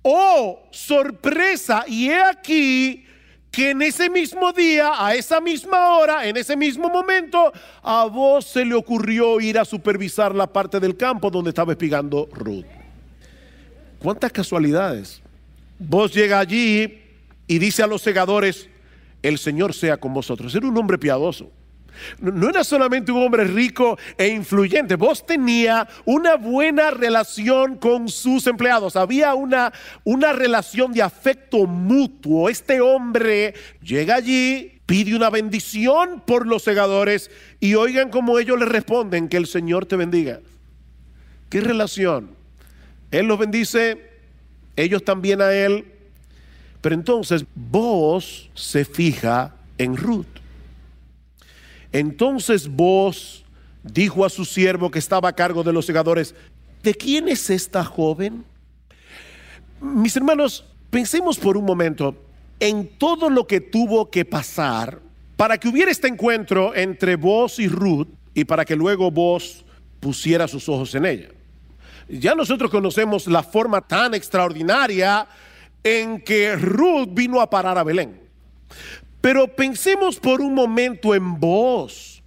Oh, 0.02 0.64
sorpresa. 0.72 1.84
Y 1.88 2.10
he 2.10 2.22
aquí 2.22 3.06
que 3.52 3.72
en 3.72 3.82
ese 3.82 4.10
mismo 4.10 4.54
día, 4.54 4.92
a 4.96 5.16
esa 5.16 5.42
misma 5.42 5.98
hora, 5.98 6.28
en 6.28 6.38
ese 6.38 6.56
mismo 6.56 6.90
momento, 6.90 7.52
a 7.82 8.06
vos 8.06 8.46
se 8.46 8.64
le 8.64 8.76
ocurrió 8.76 9.40
ir 9.40 9.58
a 9.58 9.66
supervisar 9.66 10.36
la 10.36 10.48
parte 10.48 10.80
del 10.80 10.96
campo 10.96 11.32
donde 11.32 11.50
estaba 11.50 11.72
espigando 11.72 12.30
Ruth. 12.32 12.66
¿Cuántas 14.00 14.32
casualidades? 14.32 15.22
Vos 15.80 16.14
llega 16.14 16.40
allí 16.40 17.02
y 17.48 17.58
dice 17.58 17.82
a 17.82 17.88
los 17.88 18.02
segadores, 18.02 18.70
el 19.24 19.38
Señor 19.38 19.74
sea 19.74 19.98
con 19.98 20.14
vosotros. 20.14 20.54
Era 20.54 20.68
un 20.68 20.78
hombre 20.78 20.98
piadoso. 20.98 21.52
No, 22.20 22.50
era 22.50 22.64
solamente 22.64 23.12
un 23.12 23.24
hombre 23.24 23.44
rico 23.46 23.98
e 24.18 24.28
influyente. 24.28 24.96
Vos 24.96 25.26
tenía 25.26 25.88
una 26.06 26.36
buena 26.36 26.92
relación 26.92 27.78
con 27.78 28.10
sus 28.10 28.48
empleados. 28.48 28.96
Había 28.96 29.34
una, 29.34 29.74
una 30.04 30.34
relación 30.34 30.92
de 30.92 31.02
afecto 31.02 31.66
mutuo. 31.66 32.50
Este 32.50 32.82
hombre 32.82 33.54
llega 33.82 34.16
allí, 34.16 34.80
pide 34.86 35.16
una 35.16 35.30
bendición 35.30 36.22
por 36.26 36.48
los 36.48 36.64
segadores 36.64 37.32
y 37.60 37.76
oigan 37.76 38.10
cómo 38.10 38.40
ellos 38.40 38.60
le 38.60 38.66
responden, 38.66 39.30
que 39.30 39.38
el 39.38 39.48
Señor 39.48 39.86
te 39.86 39.96
bendiga. 39.96 40.40
¿Qué 41.50 41.62
relación? 41.62 42.32
Él 43.12 43.26
los 43.26 43.40
bendice, 43.40 44.10
ellos 44.76 45.04
también 45.04 45.42
a 45.42 45.52
él. 45.54 45.86
Pero 46.82 46.96
entonces 46.96 47.46
vos 47.56 48.50
se 48.54 48.86
fija 48.86 49.56
en 49.78 49.98
Ruth. 49.98 50.39
Entonces 51.92 52.68
vos 52.68 53.46
dijo 53.84 54.26
a 54.26 54.30
su 54.30 54.46
siervo 54.46 54.92
que 54.92 55.00
estaba 55.00 55.30
a 55.30 55.36
cargo 55.36 55.64
de 55.64 55.74
los 55.74 55.86
segadores, 55.86 56.36
¿de 56.84 56.94
quién 56.94 57.28
es 57.28 57.50
esta 57.50 57.84
joven? 57.84 58.46
Mis 59.82 60.16
hermanos, 60.16 60.66
pensemos 60.90 61.38
por 61.38 61.58
un 61.58 61.66
momento 61.66 62.16
en 62.60 62.88
todo 62.98 63.30
lo 63.30 63.48
que 63.48 63.62
tuvo 63.62 64.10
que 64.10 64.26
pasar 64.26 65.00
para 65.38 65.58
que 65.58 65.70
hubiera 65.70 65.90
este 65.90 66.08
encuentro 66.08 66.76
entre 66.76 67.16
vos 67.16 67.60
y 67.60 67.68
Ruth 67.68 68.10
y 68.34 68.44
para 68.44 68.66
que 68.66 68.76
luego 68.76 69.10
vos 69.10 69.66
pusiera 70.00 70.48
sus 70.48 70.68
ojos 70.68 70.94
en 70.96 71.06
ella. 71.06 71.30
Ya 72.10 72.36
nosotros 72.36 72.70
conocemos 72.70 73.28
la 73.28 73.44
forma 73.44 73.82
tan 73.82 74.14
extraordinaria 74.14 75.28
en 75.84 76.22
que 76.22 76.56
Ruth 76.56 77.10
vino 77.12 77.40
a 77.40 77.50
parar 77.50 77.78
a 77.78 77.84
Belén. 77.84 78.20
Pero 79.22 79.48
pensemos 79.48 80.18
por 80.18 80.42
un 80.42 80.54
momento 80.54 81.14
en 81.14 81.40
vos. 81.40 82.20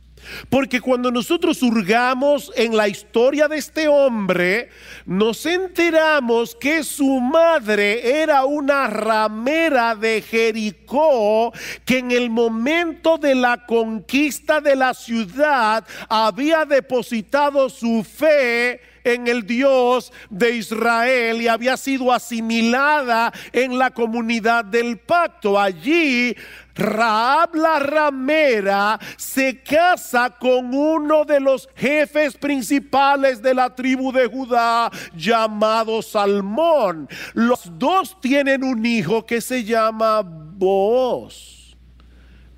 Porque 0.49 0.81
cuando 0.81 1.11
nosotros 1.11 1.63
hurgamos 1.63 2.53
en 2.55 2.77
la 2.77 2.89
historia 2.89 3.49
de 3.49 3.59
este 3.59 3.89
hombre, 3.89 4.69
nos 5.05 5.45
enteramos 5.47 6.55
que 6.55 6.85
su 6.85 7.21
madre 7.21 8.23
era 8.23 8.45
una 8.45 8.87
ramera 8.87 9.95
de 9.95 10.23
Jericó 10.23 11.53
que 11.85 11.99
en 11.99 12.13
el 12.13 12.31
momento 12.31 13.19
de 13.19 13.35
la 13.35 13.67
conquista 13.67 14.61
de 14.61 14.77
la 14.77 14.95
ciudad 14.95 15.85
había 16.09 16.65
depositado 16.65 17.69
su 17.69 18.05
fe 18.05 18.81
en 19.05 19.29
el 19.29 19.47
Dios 19.47 20.13
de 20.31 20.57
Israel 20.57 21.43
y 21.43 21.49
había 21.49 21.77
sido 21.77 22.13
asimilada 22.13 23.33
en 23.53 23.79
la 23.79 23.91
comunidad 23.91 24.65
del 24.65 24.99
pacto. 24.99 25.59
Allí 25.59 26.35
Raab 26.75 27.55
la 27.55 27.79
ramera 27.79 28.99
se 29.17 29.63
casa 29.63 30.31
con 30.31 30.75
uno 30.75 31.25
de 31.25 31.41
los 31.41 31.69
jefes 31.75 32.37
principales 32.37 33.43
de 33.43 33.55
la 33.55 33.75
tribu 33.75 34.13
de 34.13 34.27
Judá 34.27 34.91
llamado 35.15 36.01
Salmón. 36.01 37.09
Los 37.35 37.79
dos 37.79 38.19
tienen 38.21 38.65
un 38.65 38.85
hijo 38.87 39.27
que 39.27 39.41
se 39.41 39.65
llama 39.65 40.23
Boaz, 40.23 41.77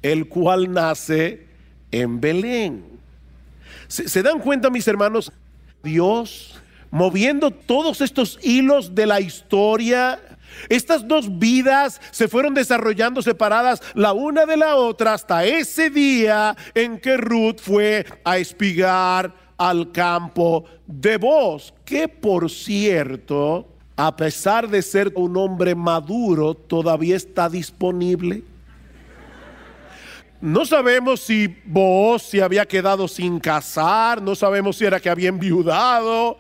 el 0.03 0.29
cual 0.29 0.73
nace 0.73 1.49
en 1.91 2.21
Belén. 2.21 2.85
¿Se, 3.89 4.09
se 4.09 4.23
dan 4.23 4.39
cuenta, 4.39 4.71
mis 4.71 4.87
hermanos? 4.87 5.33
Dios 5.85 6.61
moviendo 6.91 7.51
todos 7.51 8.01
estos 8.01 8.39
hilos 8.43 8.95
de 8.95 9.07
la 9.07 9.21
historia 9.21 10.19
Estas 10.69 11.07
dos 11.07 11.39
vidas 11.39 12.01
se 12.11 12.29
fueron 12.29 12.55
desarrollando 12.55 13.23
separadas 13.23 13.83
la 13.95 14.13
una 14.13 14.47
de 14.47 14.57
la 14.57 14.77
otra 14.77 15.15
hasta 15.15 15.45
ese 15.45 15.91
día 15.91 16.57
en 16.75 16.99
que 17.01 17.17
Ruth 17.17 17.59
fue 17.61 18.07
a 18.25 18.39
espigar 18.39 19.35
al 19.57 19.93
campo 19.93 20.65
de 20.87 21.17
Boaz, 21.17 21.73
que 21.85 22.09
por 22.09 22.51
cierto, 22.51 23.69
a 23.97 24.17
pesar 24.17 24.69
de 24.69 24.83
ser 24.83 25.13
un 25.15 25.37
hombre 25.37 25.75
maduro, 25.75 26.55
todavía 26.55 27.17
está 27.17 27.49
disponible. 27.49 28.43
No 30.45 30.67
sabemos 30.67 31.21
si 31.21 31.57
Boaz 31.65 32.25
se 32.25 32.43
había 32.43 32.67
quedado 32.67 33.09
sin 33.09 33.41
casar, 33.41 34.21
no 34.21 34.35
sabemos 34.35 34.77
si 34.77 34.85
era 34.85 35.01
que 35.01 35.09
había 35.09 35.31
enviudado, 35.31 36.37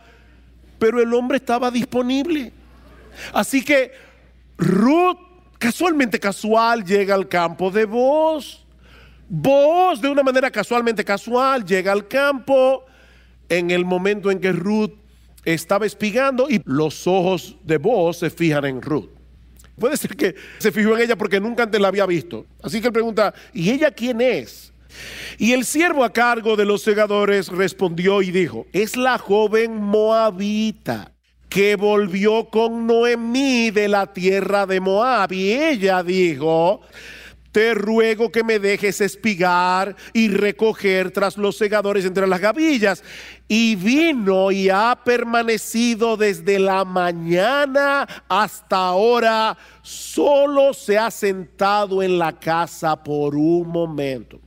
pero 0.78 1.00
el 1.00 1.14
hombre 1.14 1.38
estaba 1.38 1.70
disponible. 1.70 2.52
Así 3.32 3.64
que 3.64 3.92
Ruth, 4.58 5.16
casualmente 5.58 6.20
casual, 6.20 6.84
llega 6.84 7.14
al 7.14 7.26
campo 7.28 7.70
de 7.70 7.86
Boaz. 7.86 8.58
Boaz, 9.26 10.02
de 10.02 10.10
una 10.10 10.22
manera 10.22 10.50
casualmente 10.50 11.02
casual, 11.02 11.64
llega 11.64 11.90
al 11.90 12.06
campo 12.06 12.84
en 13.48 13.70
el 13.70 13.86
momento 13.86 14.30
en 14.30 14.38
que 14.38 14.52
Ruth 14.52 14.92
estaba 15.46 15.86
espigando 15.86 16.50
y 16.50 16.60
los 16.66 17.06
ojos 17.06 17.56
de 17.64 17.78
Boaz 17.78 18.18
se 18.18 18.28
fijan 18.28 18.66
en 18.66 18.82
Ruth. 18.82 19.13
Puede 19.78 19.96
ser 19.96 20.16
que 20.16 20.34
se 20.58 20.70
fijó 20.72 20.96
en 20.96 21.02
ella 21.02 21.16
porque 21.16 21.40
nunca 21.40 21.64
antes 21.64 21.80
la 21.80 21.88
había 21.88 22.06
visto. 22.06 22.46
Así 22.62 22.80
que 22.80 22.88
él 22.88 22.92
pregunta, 22.92 23.34
¿y 23.52 23.70
ella 23.70 23.90
quién 23.90 24.20
es? 24.20 24.72
Y 25.38 25.52
el 25.52 25.64
siervo 25.64 26.04
a 26.04 26.12
cargo 26.12 26.56
de 26.56 26.64
los 26.64 26.82
segadores 26.82 27.48
respondió 27.48 28.22
y 28.22 28.30
dijo, 28.30 28.66
es 28.72 28.96
la 28.96 29.18
joven 29.18 29.76
moabita 29.76 31.12
que 31.48 31.76
volvió 31.76 32.48
con 32.48 32.86
Noemí 32.86 33.70
de 33.70 33.88
la 33.88 34.12
tierra 34.12 34.66
de 34.66 34.80
Moab. 34.80 35.32
Y 35.32 35.52
ella 35.52 36.02
dijo, 36.02 36.80
te 37.54 37.72
ruego 37.74 38.32
que 38.32 38.42
me 38.42 38.58
dejes 38.58 39.00
espigar 39.00 39.94
y 40.12 40.26
recoger 40.26 41.12
tras 41.12 41.36
los 41.36 41.56
segadores 41.56 42.04
entre 42.04 42.26
las 42.26 42.40
gavillas. 42.40 43.04
Y 43.46 43.76
vino 43.76 44.50
y 44.50 44.70
ha 44.70 44.98
permanecido 45.04 46.16
desde 46.16 46.58
la 46.58 46.84
mañana 46.84 48.06
hasta 48.28 48.76
ahora. 48.76 49.56
Solo 49.82 50.72
se 50.72 50.98
ha 50.98 51.10
sentado 51.10 52.02
en 52.02 52.18
la 52.18 52.32
casa 52.32 53.02
por 53.02 53.34
un 53.34 53.68
momento. 53.68 54.40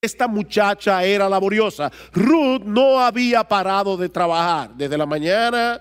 Esta 0.00 0.28
muchacha 0.28 1.02
era 1.02 1.28
laboriosa. 1.28 1.90
Ruth 2.12 2.62
no 2.64 3.00
había 3.00 3.42
parado 3.42 3.96
de 3.96 4.08
trabajar 4.08 4.72
desde 4.76 4.96
la 4.96 5.06
mañana 5.06 5.80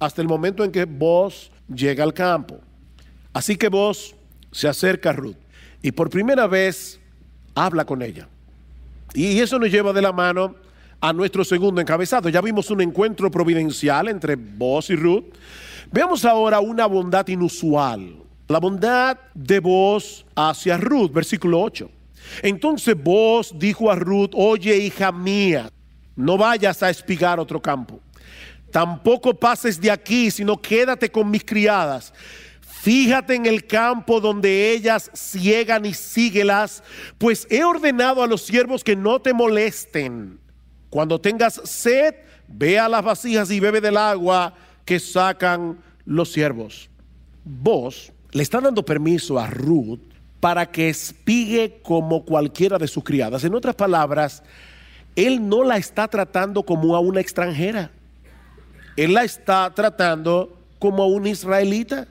hasta 0.00 0.22
el 0.22 0.28
momento 0.28 0.64
en 0.64 0.72
que 0.72 0.86
vos 0.86 1.50
llega 1.68 2.02
al 2.02 2.14
campo. 2.14 2.60
Así 3.34 3.56
que 3.56 3.68
vos 3.68 4.16
se 4.52 4.68
acerca 4.68 5.10
a 5.10 5.12
Ruth 5.12 5.36
y 5.82 5.92
por 5.92 6.08
primera 6.08 6.46
vez 6.46 6.98
habla 7.54 7.84
con 7.84 8.00
ella. 8.00 8.26
Y 9.12 9.38
eso 9.38 9.58
nos 9.58 9.70
lleva 9.70 9.92
de 9.92 10.02
la 10.02 10.12
mano 10.12 10.54
a 11.00 11.12
nuestro 11.12 11.44
segundo 11.44 11.80
encabezado. 11.80 12.28
Ya 12.28 12.40
vimos 12.40 12.70
un 12.70 12.80
encuentro 12.80 13.30
providencial 13.30 14.08
entre 14.08 14.36
vos 14.36 14.90
y 14.90 14.96
Ruth. 14.96 15.24
Veamos 15.90 16.24
ahora 16.24 16.60
una 16.60 16.86
bondad 16.86 17.26
inusual. 17.28 18.16
La 18.48 18.58
bondad 18.58 19.18
de 19.34 19.60
vos 19.60 20.24
hacia 20.34 20.76
Ruth, 20.76 21.12
versículo 21.12 21.60
8. 21.60 21.90
Entonces 22.42 22.94
vos 23.02 23.54
dijo 23.58 23.90
a 23.90 23.94
Ruth, 23.94 24.30
oye 24.34 24.76
hija 24.76 25.12
mía, 25.12 25.70
no 26.16 26.36
vayas 26.36 26.82
a 26.82 26.90
espigar 26.90 27.38
otro 27.38 27.60
campo 27.60 28.00
Tampoco 28.70 29.34
pases 29.34 29.80
de 29.80 29.90
aquí, 29.90 30.30
sino 30.30 30.60
quédate 30.60 31.10
con 31.10 31.30
mis 31.30 31.44
criadas. 31.44 32.12
Fíjate 32.60 33.34
en 33.34 33.46
el 33.46 33.66
campo 33.66 34.20
donde 34.20 34.72
ellas 34.72 35.10
ciegan 35.14 35.84
y 35.84 35.94
síguelas, 35.94 36.82
pues 37.16 37.46
he 37.50 37.64
ordenado 37.64 38.22
a 38.22 38.26
los 38.26 38.42
siervos 38.42 38.84
que 38.84 38.94
no 38.94 39.20
te 39.20 39.32
molesten. 39.32 40.38
Cuando 40.90 41.20
tengas 41.20 41.60
sed, 41.64 42.14
ve 42.46 42.78
a 42.78 42.88
las 42.88 43.04
vasijas 43.04 43.50
y 43.50 43.60
bebe 43.60 43.80
del 43.80 43.96
agua 43.96 44.54
que 44.84 44.98
sacan 44.98 45.78
los 46.04 46.32
siervos. 46.32 46.88
Vos 47.44 48.12
le 48.32 48.42
está 48.42 48.60
dando 48.60 48.84
permiso 48.84 49.38
a 49.38 49.46
Ruth 49.46 50.00
para 50.40 50.70
que 50.70 50.88
espigue 50.88 51.80
como 51.82 52.24
cualquiera 52.24 52.78
de 52.78 52.88
sus 52.88 53.04
criadas. 53.04 53.44
En 53.44 53.54
otras 53.54 53.74
palabras, 53.74 54.42
él 55.16 55.48
no 55.48 55.64
la 55.64 55.76
está 55.76 56.08
tratando 56.08 56.62
como 56.62 56.94
a 56.94 57.00
una 57.00 57.20
extranjera. 57.20 57.90
Él 58.96 59.14
la 59.14 59.24
está 59.24 59.72
tratando 59.74 60.56
como 60.78 61.02
a 61.02 61.06
un 61.06 61.26
israelita. 61.26 62.08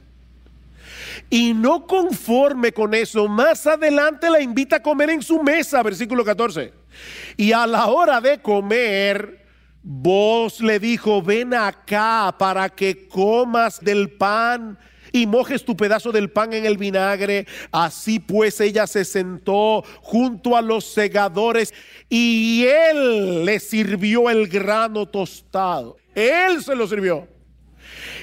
Y 1.29 1.53
no 1.53 1.88
conforme 1.88 2.72
con 2.72 2.93
eso, 2.93 3.27
más 3.27 3.65
adelante 3.65 4.29
la 4.29 4.41
invita 4.41 4.77
a 4.77 4.84
comer 4.84 5.10
en 5.10 5.22
su 5.22 5.41
mesa, 5.41 5.81
versículo 5.84 6.24
14. 6.24 6.74
Y 7.35 7.51
a 7.51 7.67
la 7.67 7.87
hora 7.87 8.21
de 8.21 8.39
comer, 8.41 9.45
vos 9.83 10.59
le 10.61 10.79
dijo, 10.79 11.21
ven 11.21 11.53
acá 11.53 12.35
para 12.37 12.69
que 12.69 13.07
comas 13.07 13.79
del 13.79 14.11
pan 14.11 14.77
y 15.12 15.25
mojes 15.25 15.63
tu 15.63 15.75
pedazo 15.75 16.12
del 16.12 16.29
pan 16.29 16.53
en 16.53 16.65
el 16.65 16.77
vinagre. 16.77 17.47
Así 17.71 18.19
pues 18.19 18.60
ella 18.60 18.88
se 18.88 19.05
sentó 19.05 19.83
junto 20.01 20.55
a 20.55 20.62
los 20.62 20.86
segadores 20.86 21.73
y 22.10 22.65
él 22.65 23.45
le 23.45 23.60
sirvió 23.60 24.29
el 24.29 24.47
grano 24.47 25.05
tostado. 25.05 25.97
Él 26.13 26.63
se 26.63 26.75
lo 26.75 26.88
sirvió. 26.88 27.27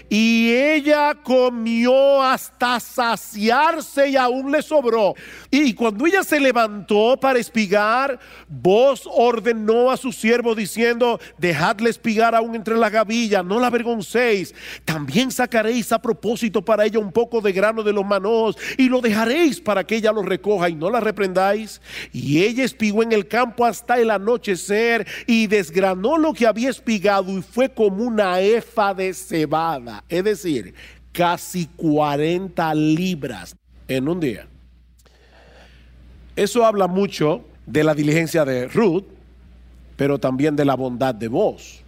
Y 0.09 0.53
ella 0.53 1.15
comió 1.23 2.23
hasta 2.23 2.79
saciarse 2.79 4.11
y 4.11 4.17
aún 4.17 4.53
le 4.53 4.63
sobró. 4.63 5.15
Y 5.51 5.73
cuando 5.75 6.07
ella 6.07 6.23
se 6.23 6.39
levantó 6.39 7.17
para 7.21 7.39
espigar, 7.39 8.19
vos 8.49 9.09
ordenó 9.11 9.91
a 9.91 9.97
su 9.97 10.13
siervo 10.13 10.55
diciendo, 10.55 11.21
dejadle 11.39 11.91
espigar 11.91 12.35
aún 12.35 12.55
entre 12.55 12.77
la 12.77 12.91
gavilla, 12.91 13.43
no 13.43 13.59
la 13.59 13.69
avergoncéis. 13.69 14.55
También 14.85 15.31
sacaréis 15.31 15.91
a 15.93 16.01
propósito 16.01 16.65
para 16.65 16.85
ella 16.85 16.99
un 16.99 17.13
poco 17.13 17.41
de 17.41 17.53
grano 17.53 17.83
de 17.83 17.93
los 17.93 18.05
manos 18.05 18.57
y 18.77 18.89
lo 18.89 19.01
dejaréis 19.01 19.61
para 19.61 19.85
que 19.85 19.97
ella 19.97 20.13
lo 20.13 20.23
recoja 20.23 20.69
y 20.69 20.75
no 20.75 20.91
la 20.91 21.01
reprendáis. 21.01 21.81
Y 22.13 22.43
ella 22.43 22.65
espigó 22.65 23.03
en 23.03 23.13
el 23.13 23.27
campo 23.27 23.65
hasta 23.65 23.99
el 23.99 24.11
anochecer 24.11 25.07
y 25.27 25.47
desgranó 25.47 26.19
lo 26.19 26.33
que 26.33 26.47
había 26.47 26.71
espigado 26.71 27.31
y 27.39 27.43
fue 27.43 27.69
como 27.69 28.05
una 28.05 28.41
efa 28.41 28.93
de 28.93 29.15
cebada 29.15 29.94
es 30.09 30.25
decir, 30.25 30.75
casi 31.13 31.67
40 31.77 32.75
libras 32.75 33.57
en 33.87 34.09
un 34.09 34.19
día. 34.19 34.49
Eso 36.37 36.67
habla 36.67 36.89
mucho 36.89 37.45
de 37.67 37.85
la 37.85 37.95
diligencia 37.95 38.45
de 38.45 38.67
Ruth, 38.69 39.05
pero 39.97 40.19
también 40.19 40.57
de 40.57 40.65
la 40.65 40.75
bondad 40.75 41.15
de 41.15 41.29
vos. 41.29 41.83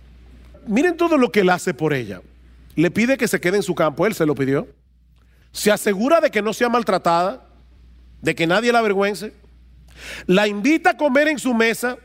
Miren 0.67 0.97
todo 0.97 1.19
lo 1.19 1.33
que 1.33 1.41
él 1.41 1.51
hace 1.51 1.75
por 1.75 1.93
ella. 1.93 2.23
Le 2.77 2.91
pide 2.91 3.17
que 3.17 3.29
se 3.29 3.41
quede 3.41 3.57
en 3.57 3.63
su 3.63 3.75
campo, 3.75 4.07
él 4.07 4.15
se 4.15 4.27
lo 4.27 4.35
pidió. 4.35 4.69
Se 5.51 5.73
asegura 5.73 6.21
de 6.21 6.31
que 6.31 6.43
no 6.43 6.53
sea 6.53 6.69
maltratada, 6.69 7.47
de 8.21 8.35
que 8.35 8.47
nadie 8.47 8.73
la 8.73 8.81
avergüence. 8.81 9.33
La 10.27 10.47
invita 10.47 10.91
a 10.91 10.97
comer 10.97 11.29
en 11.29 11.39
su 11.39 11.55
mesa 11.55 11.97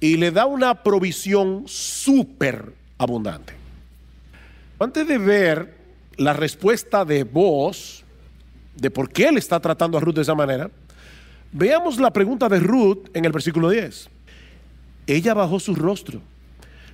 y 0.00 0.16
le 0.16 0.30
da 0.30 0.46
una 0.46 0.82
provisión 0.82 1.64
súper 1.66 2.74
abundante. 2.98 3.63
Antes 4.78 5.06
de 5.06 5.18
ver 5.18 5.74
la 6.16 6.32
respuesta 6.32 7.04
de 7.04 7.24
vos, 7.24 8.04
de 8.74 8.90
por 8.90 9.08
qué 9.08 9.28
él 9.28 9.38
está 9.38 9.60
tratando 9.60 9.96
a 9.96 10.00
Ruth 10.00 10.16
de 10.16 10.22
esa 10.22 10.34
manera, 10.34 10.70
veamos 11.52 11.98
la 11.98 12.12
pregunta 12.12 12.48
de 12.48 12.58
Ruth 12.58 13.08
en 13.14 13.24
el 13.24 13.32
versículo 13.32 13.70
10. 13.70 14.08
Ella 15.06 15.34
bajó 15.34 15.60
su 15.60 15.74
rostro, 15.74 16.20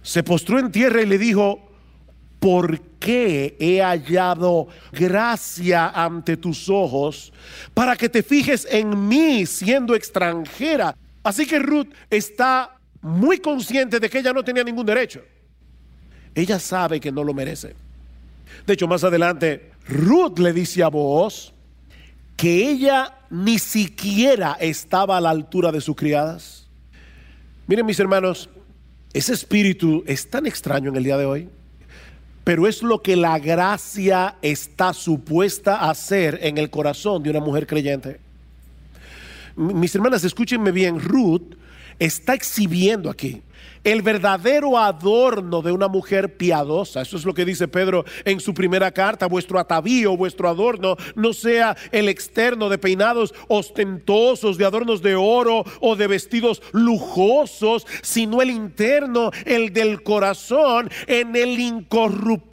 se 0.03 0.23
postró 0.23 0.59
en 0.59 0.71
tierra 0.71 1.01
y 1.01 1.07
le 1.07 1.17
dijo, 1.17 1.71
¿por 2.39 2.81
qué 2.99 3.57
he 3.59 3.81
hallado 3.81 4.69
gracia 4.93 5.89
ante 5.89 6.37
tus 6.37 6.69
ojos 6.69 7.33
para 7.73 7.97
que 7.97 8.09
te 8.09 8.23
fijes 8.23 8.67
en 8.71 9.09
mí 9.09 9.47
siendo 9.47 9.95
extranjera? 9.95 10.95
Así 11.23 11.47
que 11.47 11.59
Ruth 11.59 11.89
está 12.11 12.77
muy 13.01 13.39
consciente 13.39 14.01
de 14.01 14.11
que 14.11 14.19
ella 14.19 14.33
no 14.33 14.45
tenía 14.45 14.65
ningún 14.65 14.85
derecho. 14.85 15.23
Ella 16.35 16.59
sabe 16.59 17.01
que 17.01 17.13
no 17.13 17.25
lo 17.25 17.35
merece. 17.35 17.75
De 18.67 18.75
hecho, 18.75 18.89
más 18.89 19.05
adelante, 19.05 19.73
Ruth 19.89 20.39
le 20.39 20.53
dice 20.53 20.83
a 20.83 20.89
vos 20.89 21.53
que 22.37 22.71
ella 22.71 23.15
ni 23.31 23.59
siquiera 23.59 24.57
estaba 24.61 25.17
a 25.17 25.21
la 25.21 25.31
altura 25.31 25.73
de 25.73 25.81
sus 25.81 25.97
criadas. 25.97 26.67
Miren 27.67 27.87
mis 27.87 28.01
hermanos, 28.01 28.49
ese 29.13 29.33
espíritu 29.33 30.03
es 30.07 30.29
tan 30.29 30.47
extraño 30.47 30.91
en 30.91 30.97
el 30.97 31.05
día 31.05 31.17
de 31.17 31.25
hoy, 31.25 31.49
pero 32.45 32.67
es 32.67 32.83
lo 32.83 33.03
que 33.03 33.17
la 33.17 33.39
gracia 33.39 34.37
está 34.43 34.93
supuesta 34.93 35.77
a 35.77 35.91
hacer 35.91 36.39
en 36.43 36.59
el 36.59 36.71
corazón 36.71 37.23
de 37.23 37.31
una 37.31 37.41
mujer 37.41 37.67
creyente. 37.67 38.21
Mis 39.57 39.95
hermanas, 39.95 40.25
escúchenme 40.25 40.73
bien, 40.73 40.99
Ruth 40.99 41.55
está 41.99 42.35
exhibiendo 42.35 43.11
aquí 43.11 43.43
el 43.85 44.03
verdadero 44.03 44.79
adorno 44.79 45.63
de 45.63 45.73
una 45.73 45.89
mujer 45.89 46.37
piadosa. 46.37 47.03
Eso 47.03 47.17
es 47.17 47.25
lo 47.25 47.35
que 47.35 47.45
dice 47.45 47.69
Pedro 47.69 48.05
en 48.25 48.41
su 48.41 48.55
primera 48.55 48.91
carta. 48.91 49.27
Vuestro 49.27 49.59
atavío, 49.59 50.17
vuestro 50.17 50.49
adorno, 50.49 50.97
no 51.15 51.33
sea 51.33 51.77
el 51.93 52.09
externo 52.09 52.69
de 52.69 52.79
peinados 52.79 53.35
ostentosos, 53.49 54.59
de 54.59 54.65
adornos 54.65 55.03
de 55.03 55.15
oro 55.15 55.65
o 55.81 55.97
de 55.97 56.07
vestidos 56.07 56.63
lujosos, 56.73 57.87
sino 58.03 58.43
el 58.43 58.51
interno, 58.51 59.31
el 59.45 59.73
del 59.73 60.03
corazón, 60.03 60.91
en 61.07 61.37
el 61.37 61.59
incorruptible 61.59 62.51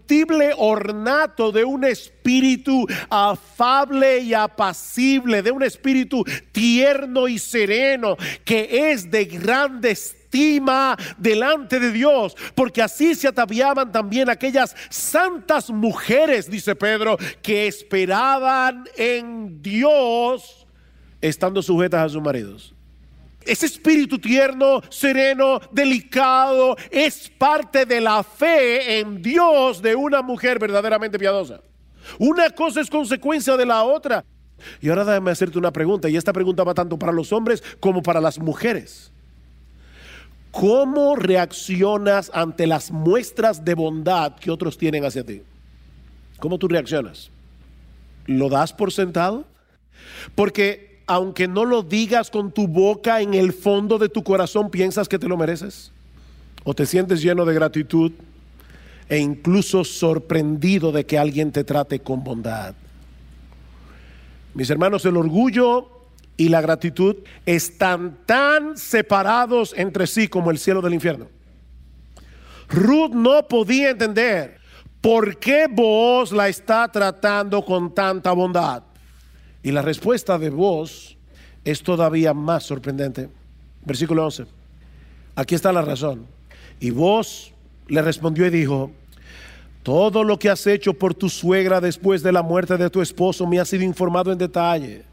ornato 0.58 1.52
de 1.52 1.66
un 1.66 1.84
espíritu 1.84 2.88
afable 3.10 4.20
y 4.20 4.34
apacible, 4.34 5.42
de 5.42 5.52
un 5.52 5.64
espíritu 5.64 6.24
tierno 6.52 7.28
y 7.28 7.40
sereno, 7.40 8.16
que 8.46 8.92
es 8.92 9.12
de 9.12 9.26
grandes 9.26 10.17
estima 10.28 10.98
delante 11.18 11.80
de 11.80 11.92
Dios, 11.92 12.36
porque 12.54 12.82
así 12.82 13.16
se 13.16 13.28
ataviaban 13.28 13.92
también 13.92 14.30
aquellas 14.30 14.76
santas 14.90 15.70
mujeres, 15.70 16.50
dice 16.50 16.76
Pedro, 16.76 17.18
que 17.42 17.68
esperaban 17.68 18.86
en 18.98 19.62
Dios 19.62 20.68
estando 21.22 21.62
sujetas 21.62 22.06
a 22.06 22.10
sus 22.10 22.22
maridos. 22.22 22.74
Ese 23.42 23.66
espíritu 23.66 24.20
tierno, 24.20 24.82
sereno, 24.90 25.62
delicado, 25.72 26.76
es 26.92 27.30
parte 27.30 27.86
de 27.86 28.02
la 28.02 28.22
fe 28.22 29.00
en 29.00 29.22
Dios 29.22 29.82
de 29.82 29.96
una 29.96 30.22
mujer 30.22 30.60
verdaderamente 30.60 31.18
piadosa. 31.18 31.62
Una 32.20 32.50
cosa 32.50 32.82
es 32.82 32.90
consecuencia 32.90 33.56
de 33.56 33.66
la 33.66 33.84
otra. 33.84 34.26
Y 34.82 34.90
ahora 34.90 35.06
déjame 35.06 35.32
hacerte 35.32 35.58
una 35.58 35.72
pregunta, 35.72 36.10
y 36.10 36.18
esta 36.18 36.34
pregunta 36.34 36.66
va 36.66 36.74
tanto 36.74 37.00
para 37.00 37.14
los 37.14 37.32
hombres 37.32 37.64
como 37.80 38.02
para 38.02 38.20
las 38.20 38.38
mujeres. 38.38 39.14
¿Cómo 40.60 41.16
reaccionas 41.16 42.32
ante 42.34 42.66
las 42.66 42.90
muestras 42.90 43.64
de 43.64 43.76
bondad 43.76 44.34
que 44.38 44.50
otros 44.50 44.76
tienen 44.76 45.06
hacia 45.06 45.24
ti? 45.24 45.44
¿Cómo 46.40 46.58
tú 46.58 46.68
reaccionas? 46.68 47.30
¿Lo 48.26 48.50
das 48.50 48.74
por 48.74 48.92
sentado? 48.92 49.46
Porque 50.34 51.04
aunque 51.06 51.48
no 51.48 51.64
lo 51.64 51.84
digas 51.84 52.32
con 52.32 52.52
tu 52.52 52.68
boca, 52.68 53.22
en 53.22 53.36
el 53.36 53.54
fondo 53.54 54.00
de 54.00 54.10
tu 54.10 54.24
corazón 54.24 54.72
piensas 54.72 55.08
que 55.08 55.20
te 55.20 55.28
lo 55.28 55.38
mereces. 55.38 55.92
O 56.64 56.74
te 56.74 56.88
sientes 56.88 57.22
lleno 57.22 57.46
de 57.46 57.54
gratitud 57.54 58.14
e 59.10 59.20
incluso 59.20 59.84
sorprendido 59.84 60.92
de 60.92 61.06
que 61.06 61.20
alguien 61.20 61.52
te 61.52 61.64
trate 61.64 62.00
con 62.00 62.24
bondad. 62.24 62.74
Mis 64.56 64.72
hermanos, 64.72 65.06
el 65.06 65.18
orgullo 65.18 65.97
y 66.38 66.50
la 66.50 66.62
gratitud 66.62 67.18
están 67.48 68.20
tan 68.28 68.78
separados 68.78 69.74
entre 69.76 70.06
sí 70.06 70.28
como 70.28 70.52
el 70.52 70.60
cielo 70.60 70.82
del 70.82 70.94
infierno. 70.94 71.28
Ruth 72.70 73.12
no 73.12 73.48
podía 73.48 73.90
entender 73.90 74.60
por 75.02 75.38
qué 75.38 75.68
vos 75.70 76.32
la 76.32 76.48
está 76.48 76.88
tratando 76.90 77.66
con 77.66 77.94
tanta 77.94 78.32
bondad. 78.34 78.84
Y 79.64 79.72
la 79.72 79.82
respuesta 79.82 80.38
de 80.38 80.52
vos 80.52 81.18
es 81.66 81.82
todavía 81.82 82.34
más 82.34 82.64
sorprendente. 82.64 83.30
Versículo 83.84 84.26
11. 84.26 84.46
Aquí 85.36 85.56
está 85.56 85.72
la 85.72 85.82
razón. 85.82 86.28
Y 86.80 86.92
vos 86.92 87.52
le 87.88 88.02
respondió 88.02 88.46
y 88.46 88.52
dijo, 88.52 88.92
todo 89.82 90.24
lo 90.24 90.38
que 90.38 90.50
has 90.50 90.68
hecho 90.68 90.94
por 90.94 91.16
tu 91.16 91.30
suegra 91.30 91.82
después 91.82 92.22
de 92.22 92.32
la 92.32 92.44
muerte 92.44 92.78
de 92.78 92.90
tu 92.90 93.02
esposo 93.02 93.48
me 93.48 93.60
ha 93.60 93.66
sido 93.66 93.84
informado 93.84 94.32
en 94.32 94.38
detalle 94.38 95.06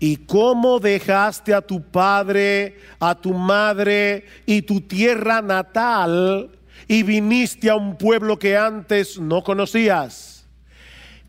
y 0.00 0.16
cómo 0.16 0.80
dejaste 0.80 1.52
a 1.52 1.60
tu 1.60 1.82
padre, 1.82 2.78
a 2.98 3.14
tu 3.14 3.34
madre 3.34 4.24
y 4.46 4.62
tu 4.62 4.80
tierra 4.80 5.42
natal 5.42 6.50
y 6.88 7.02
viniste 7.02 7.68
a 7.68 7.76
un 7.76 7.96
pueblo 7.96 8.38
que 8.38 8.56
antes 8.56 9.20
no 9.20 9.44
conocías. 9.44 10.48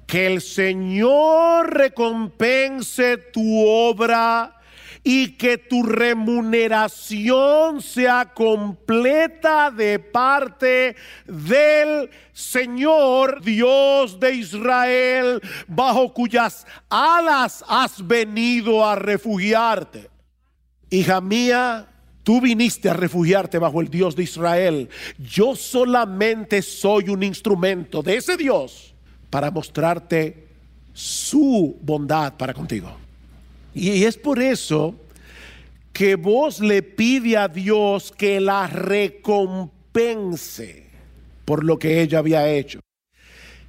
Que 0.07 0.25
el 0.25 0.41
Señor 0.41 1.73
recompense 1.73 3.17
tu 3.17 3.67
obra 3.67 4.60
y 5.03 5.31
que 5.37 5.57
tu 5.57 5.83
remuneración 5.83 7.81
sea 7.81 8.33
completa 8.33 9.71
de 9.71 9.97
parte 9.99 10.95
del 11.25 12.09
Señor 12.33 13.41
Dios 13.41 14.19
de 14.19 14.35
Israel, 14.35 15.41
bajo 15.67 16.13
cuyas 16.13 16.67
alas 16.89 17.63
has 17.67 18.05
venido 18.05 18.85
a 18.85 18.95
refugiarte. 18.95 20.09
Hija 20.89 21.21
mía, 21.21 21.87
Tú 22.23 22.39
viniste 22.39 22.87
a 22.87 22.93
refugiarte 22.93 23.57
bajo 23.57 23.81
el 23.81 23.89
Dios 23.89 24.15
de 24.15 24.23
Israel. 24.23 24.89
Yo 25.17 25.55
solamente 25.55 26.61
soy 26.61 27.09
un 27.09 27.23
instrumento 27.23 28.03
de 28.03 28.17
ese 28.17 28.37
Dios 28.37 28.93
para 29.31 29.49
mostrarte 29.49 30.47
su 30.93 31.79
bondad 31.81 32.37
para 32.37 32.53
contigo. 32.53 33.00
Y 33.73 34.03
es 34.03 34.17
por 34.17 34.41
eso 34.41 34.95
que 35.93 36.15
vos 36.15 36.59
le 36.59 36.83
pide 36.83 37.37
a 37.37 37.47
Dios 37.47 38.11
que 38.11 38.41
la 38.41 38.67
recompense 38.67 39.81
por 41.45 41.63
lo 41.63 41.79
que 41.79 42.01
ella 42.01 42.19
había 42.19 42.49
hecho. 42.49 42.79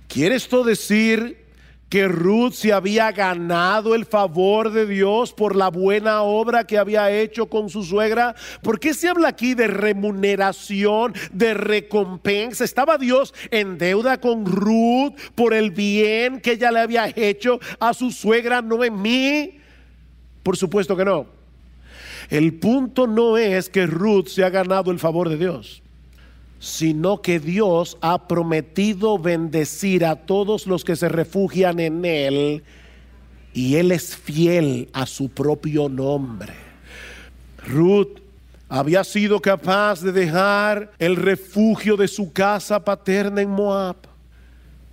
¿Quiere 0.09 0.35
esto 0.37 0.63
decir 0.65 1.43
que 1.89 2.07
Ruth 2.09 2.53
se 2.53 2.73
había 2.73 3.13
ganado 3.13 3.95
el 3.95 4.07
favor 4.07 4.73
de 4.73 4.87
Dios 4.87 5.33
por 5.33 5.57
la 5.57 5.69
buena 5.69 6.23
obra 6.23 6.67
que 6.67 6.79
había 6.79 7.11
hecho 7.11 7.47
con 7.47 7.69
su 7.69 7.83
suegra? 7.83 8.35
¿Por 8.63 8.81
qué 8.81 8.95
se 8.95 9.09
habla 9.09 9.29
aquí 9.29 9.55
de 9.55 9.67
remuneración, 9.67 11.13
de 11.33 11.55
recompensa? 11.55 12.65
¿Estaba 12.65 12.99
Dios 12.99 13.35
en 13.51 13.79
deuda 13.79 14.21
con 14.21 14.47
Ruth 14.47 15.15
por 15.35 15.55
el 15.55 15.71
bien 15.71 16.41
que 16.41 16.53
ella 16.53 16.73
le 16.73 16.81
había 16.81 17.13
hecho 17.15 17.61
a 17.79 17.93
su 17.95 18.11
suegra 18.11 18.63
Noemí? 18.63 19.62
Por 20.43 20.57
supuesto 20.57 20.97
que 20.97 21.05
no. 21.05 21.27
El 22.31 22.55
punto 22.55 23.07
no 23.07 23.37
es 23.37 23.69
que 23.69 23.87
Ruth 23.87 24.29
se 24.29 24.45
ha 24.45 24.51
ganado 24.51 24.91
el 24.91 24.99
favor 24.99 25.29
de 25.29 25.37
Dios, 25.37 25.83
sino 26.59 27.21
que 27.21 27.41
Dios 27.41 27.99
ha 28.01 28.29
prometido 28.29 29.19
bendecir 29.19 30.05
a 30.05 30.17
todos 30.17 30.67
los 30.67 30.85
que 30.85 30.97
se 30.97 31.09
refugian 31.09 31.81
en 31.81 32.05
Él 32.05 32.63
y 33.53 33.77
Él 33.77 33.93
es 33.93 34.17
fiel 34.17 34.89
a 34.93 35.07
su 35.07 35.29
propio 35.29 35.89
nombre. 35.89 36.55
Ruth 37.67 38.21
había 38.69 39.05
sido 39.05 39.41
capaz 39.41 40.01
de 40.01 40.13
dejar 40.13 40.93
el 40.99 41.17
refugio 41.17 41.97
de 41.97 42.09
su 42.09 42.33
casa 42.33 42.85
paterna 42.85 43.43
en 43.43 43.51
Moab 43.51 43.97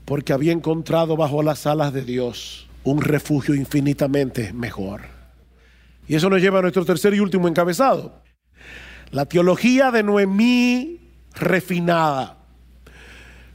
porque 0.04 0.34
había 0.34 0.52
encontrado 0.52 1.16
bajo 1.16 1.42
las 1.44 1.66
alas 1.66 1.94
de 1.94 2.04
Dios 2.04 2.68
un 2.84 3.02
refugio 3.02 3.56
infinitamente 3.56 4.52
mejor. 4.54 5.19
Y 6.10 6.16
eso 6.16 6.28
nos 6.28 6.42
lleva 6.42 6.58
a 6.58 6.62
nuestro 6.64 6.84
tercer 6.84 7.14
y 7.14 7.20
último 7.20 7.48
encabezado. 7.48 8.24
La 9.12 9.28
teología 9.28 9.92
de 9.92 10.02
Noemí 10.02 11.00
refinada. 11.36 12.36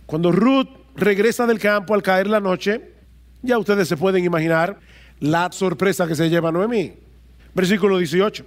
Cuando 0.07 0.31
Ruth 0.31 0.69
regresa 0.95 1.49
del 1.49 1.59
campo 1.59 1.95
al 1.95 2.03
caer 2.05 2.29
la 2.29 2.39
noche, 2.39 2.93
ya 3.43 3.59
ustedes 3.59 3.89
se 3.89 3.97
pueden 3.97 4.25
imaginar 4.25 4.79
la 5.19 5.51
sorpresa 5.51 6.07
que 6.07 6.15
se 6.15 6.31
lleva 6.31 6.53
Noemí. 6.53 6.93
Versículo 7.55 7.99
18. 7.99 8.47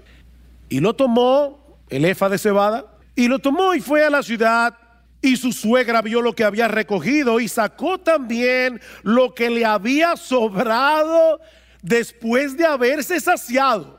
Y 0.69 0.79
lo 0.79 0.93
tomó 0.95 1.77
el 1.89 2.05
efa 2.05 2.29
de 2.29 2.37
cebada, 2.37 2.85
y 3.13 3.27
lo 3.27 3.39
tomó 3.39 3.75
y 3.75 3.81
fue 3.81 4.05
a 4.05 4.09
la 4.09 4.23
ciudad, 4.23 4.73
y 5.21 5.35
su 5.35 5.51
suegra 5.51 6.01
vio 6.01 6.21
lo 6.21 6.31
que 6.31 6.45
había 6.45 6.69
recogido, 6.69 7.41
y 7.41 7.49
sacó 7.49 7.97
también 7.97 8.79
lo 9.03 9.35
que 9.35 9.49
le 9.49 9.65
había 9.65 10.15
sobrado 10.15 11.41
después 11.81 12.55
de 12.55 12.65
haberse 12.65 13.19
saciado 13.19 13.96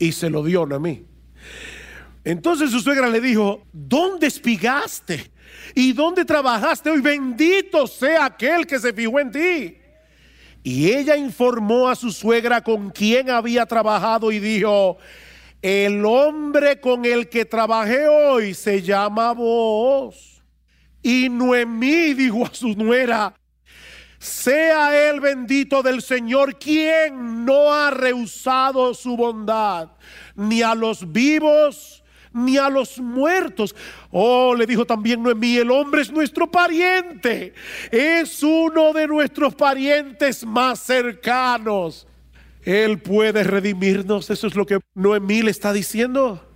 y 0.00 0.10
se 0.10 0.28
lo 0.28 0.42
dio 0.42 0.62
a 0.62 0.78
mí. 0.80 1.04
Entonces 2.24 2.70
su 2.70 2.80
suegra 2.80 3.08
le 3.08 3.20
dijo, 3.20 3.62
¿dónde 3.72 4.26
espigaste? 4.26 5.30
¿Y 5.74 5.92
dónde 5.92 6.24
trabajaste 6.24 6.90
hoy? 6.90 7.00
Bendito 7.00 7.86
sea 7.86 8.24
aquel 8.24 8.66
que 8.66 8.80
se 8.80 8.92
fijó 8.92 9.20
en 9.20 9.30
ti. 9.30 9.76
Y 10.62 10.90
ella 10.90 11.16
informó 11.16 11.88
a 11.88 11.94
su 11.94 12.10
suegra 12.10 12.62
con 12.62 12.90
quien 12.90 13.30
había 13.30 13.64
trabajado 13.66 14.32
y 14.32 14.38
dijo, 14.38 14.98
el 15.62 16.04
hombre 16.04 16.80
con 16.80 17.04
el 17.04 17.28
que 17.28 17.44
trabajé 17.44 18.08
hoy 18.08 18.54
se 18.54 18.82
llama 18.82 19.32
vos. 19.32 20.42
Y 21.02 21.28
Noemí 21.28 22.14
dijo 22.14 22.46
a 22.46 22.54
su 22.54 22.74
nuera, 22.74 23.34
sea 24.20 25.08
el 25.08 25.18
bendito 25.18 25.82
del 25.82 26.02
Señor, 26.02 26.58
quien 26.58 27.46
no 27.46 27.72
ha 27.72 27.90
rehusado 27.90 28.92
su 28.92 29.16
bondad, 29.16 29.88
ni 30.36 30.60
a 30.60 30.74
los 30.74 31.10
vivos, 31.10 32.04
ni 32.30 32.58
a 32.58 32.68
los 32.68 32.98
muertos. 32.98 33.74
Oh, 34.10 34.54
le 34.54 34.66
dijo 34.66 34.84
también 34.84 35.22
Noemí, 35.22 35.56
el 35.56 35.70
hombre 35.70 36.02
es 36.02 36.12
nuestro 36.12 36.50
pariente, 36.50 37.54
es 37.90 38.42
uno 38.42 38.92
de 38.92 39.06
nuestros 39.06 39.54
parientes 39.54 40.44
más 40.44 40.80
cercanos. 40.80 42.06
Él 42.62 42.98
puede 42.98 43.42
redimirnos, 43.42 44.28
eso 44.28 44.46
es 44.46 44.54
lo 44.54 44.66
que 44.66 44.80
Noemí 44.94 45.40
le 45.40 45.50
está 45.50 45.72
diciendo. 45.72 46.46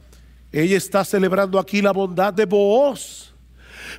Ella 0.53 0.77
está 0.77 1.03
celebrando 1.03 1.59
aquí 1.59 1.81
la 1.81 1.93
bondad 1.93 2.35
de 2.35 2.45
Booz 2.45 3.34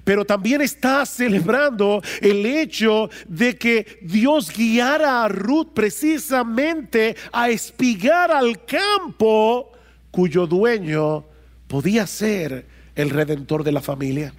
pero 0.03 0.25
también 0.25 0.61
está 0.61 1.05
celebrando 1.05 2.01
el 2.21 2.45
hecho 2.45 3.09
de 3.27 3.57
que 3.57 3.99
Dios 4.01 4.51
guiara 4.55 5.23
a 5.23 5.27
Ruth 5.27 5.69
precisamente 5.73 7.15
a 7.31 7.49
espigar 7.49 8.31
al 8.31 8.65
campo 8.65 9.71
cuyo 10.11 10.47
dueño 10.47 11.25
podía 11.67 12.07
ser 12.07 12.65
el 12.95 13.09
redentor 13.09 13.63
de 13.63 13.71
la 13.71 13.81
familia. 13.81 14.33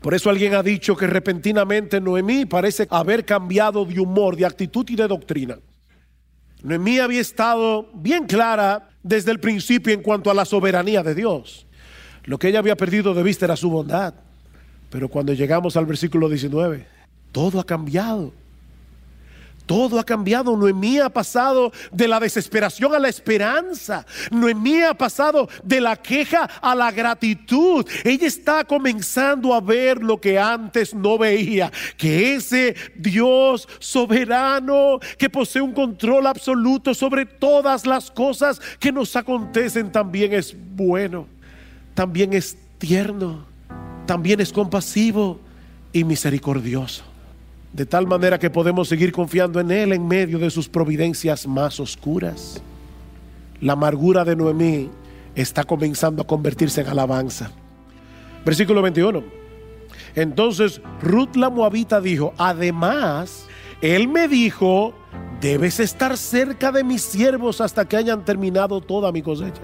Por 0.00 0.14
eso 0.14 0.30
alguien 0.30 0.54
ha 0.54 0.62
dicho 0.62 0.96
que 0.96 1.06
repentinamente 1.06 2.00
Noemí 2.00 2.44
parece 2.44 2.86
haber 2.90 3.24
cambiado 3.24 3.84
de 3.84 3.98
humor, 3.98 4.36
de 4.36 4.46
actitud 4.46 4.86
y 4.88 4.96
de 4.96 5.08
doctrina. 5.08 5.58
Noemí 6.62 6.98
había 6.98 7.20
estado 7.20 7.90
bien 7.94 8.26
clara 8.26 8.88
desde 9.02 9.30
el 9.30 9.40
principio 9.40 9.92
en 9.92 10.02
cuanto 10.02 10.30
a 10.30 10.34
la 10.34 10.44
soberanía 10.44 11.02
de 11.02 11.14
Dios. 11.14 11.66
Lo 12.24 12.38
que 12.38 12.48
ella 12.48 12.58
había 12.58 12.76
perdido 12.76 13.14
de 13.14 13.22
vista 13.22 13.44
era 13.44 13.56
su 13.56 13.70
bondad. 13.70 14.14
Pero 14.90 15.08
cuando 15.08 15.32
llegamos 15.32 15.76
al 15.76 15.86
versículo 15.86 16.28
19, 16.28 16.86
todo 17.32 17.60
ha 17.60 17.64
cambiado. 17.64 18.32
Todo 19.66 19.98
ha 19.98 20.04
cambiado. 20.04 20.56
Noemí 20.56 20.98
ha 21.00 21.10
pasado 21.10 21.72
de 21.90 22.06
la 22.06 22.20
desesperación 22.20 22.94
a 22.94 23.00
la 23.00 23.08
esperanza. 23.08 24.06
Noemí 24.30 24.80
ha 24.80 24.94
pasado 24.94 25.48
de 25.64 25.80
la 25.80 25.96
queja 25.96 26.44
a 26.44 26.74
la 26.76 26.92
gratitud. 26.92 27.84
Ella 28.04 28.28
está 28.28 28.64
comenzando 28.64 29.52
a 29.52 29.60
ver 29.60 30.02
lo 30.02 30.20
que 30.20 30.38
antes 30.38 30.94
no 30.94 31.18
veía. 31.18 31.72
Que 31.96 32.36
ese 32.36 32.76
Dios 32.94 33.68
soberano 33.80 35.00
que 35.18 35.28
posee 35.28 35.62
un 35.62 35.72
control 35.72 36.28
absoluto 36.28 36.94
sobre 36.94 37.26
todas 37.26 37.86
las 37.86 38.10
cosas 38.12 38.60
que 38.78 38.92
nos 38.92 39.16
acontecen 39.16 39.90
también 39.90 40.32
es 40.32 40.54
bueno. 40.76 41.26
También 41.94 42.32
es 42.34 42.56
tierno 42.78 43.55
también 44.06 44.40
es 44.40 44.52
compasivo 44.52 45.38
y 45.92 46.04
misericordioso. 46.04 47.04
De 47.72 47.84
tal 47.84 48.06
manera 48.06 48.38
que 48.38 48.48
podemos 48.48 48.88
seguir 48.88 49.12
confiando 49.12 49.60
en 49.60 49.70
Él 49.70 49.92
en 49.92 50.06
medio 50.06 50.38
de 50.38 50.50
sus 50.50 50.68
providencias 50.68 51.46
más 51.46 51.78
oscuras. 51.78 52.62
La 53.60 53.74
amargura 53.74 54.24
de 54.24 54.36
Noemí 54.36 54.88
está 55.34 55.64
comenzando 55.64 56.22
a 56.22 56.26
convertirse 56.26 56.80
en 56.80 56.88
alabanza. 56.88 57.50
Versículo 58.44 58.80
21. 58.80 59.22
Entonces 60.14 60.80
Ruth 61.02 61.36
la 61.36 61.50
Moabita 61.50 62.00
dijo, 62.00 62.32
además, 62.38 63.46
Él 63.82 64.08
me 64.08 64.28
dijo, 64.28 64.94
debes 65.40 65.80
estar 65.80 66.16
cerca 66.16 66.72
de 66.72 66.84
mis 66.84 67.02
siervos 67.02 67.60
hasta 67.60 67.86
que 67.86 67.96
hayan 67.96 68.24
terminado 68.24 68.80
toda 68.80 69.12
mi 69.12 69.20
cosecha. 69.20 69.62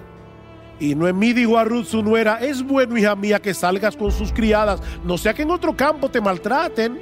Y 0.82 0.96
Noemí 0.96 1.32
dijo 1.32 1.56
a 1.58 1.62
Ruth 1.62 1.84
su 1.84 2.02
nuera, 2.02 2.40
es 2.40 2.60
bueno, 2.60 2.98
hija 2.98 3.14
mía, 3.14 3.38
que 3.38 3.54
salgas 3.54 3.96
con 3.96 4.10
sus 4.10 4.32
criadas, 4.32 4.80
no 5.04 5.16
sea 5.16 5.32
que 5.32 5.42
en 5.42 5.52
otro 5.52 5.76
campo 5.76 6.08
te 6.08 6.20
maltraten. 6.20 7.00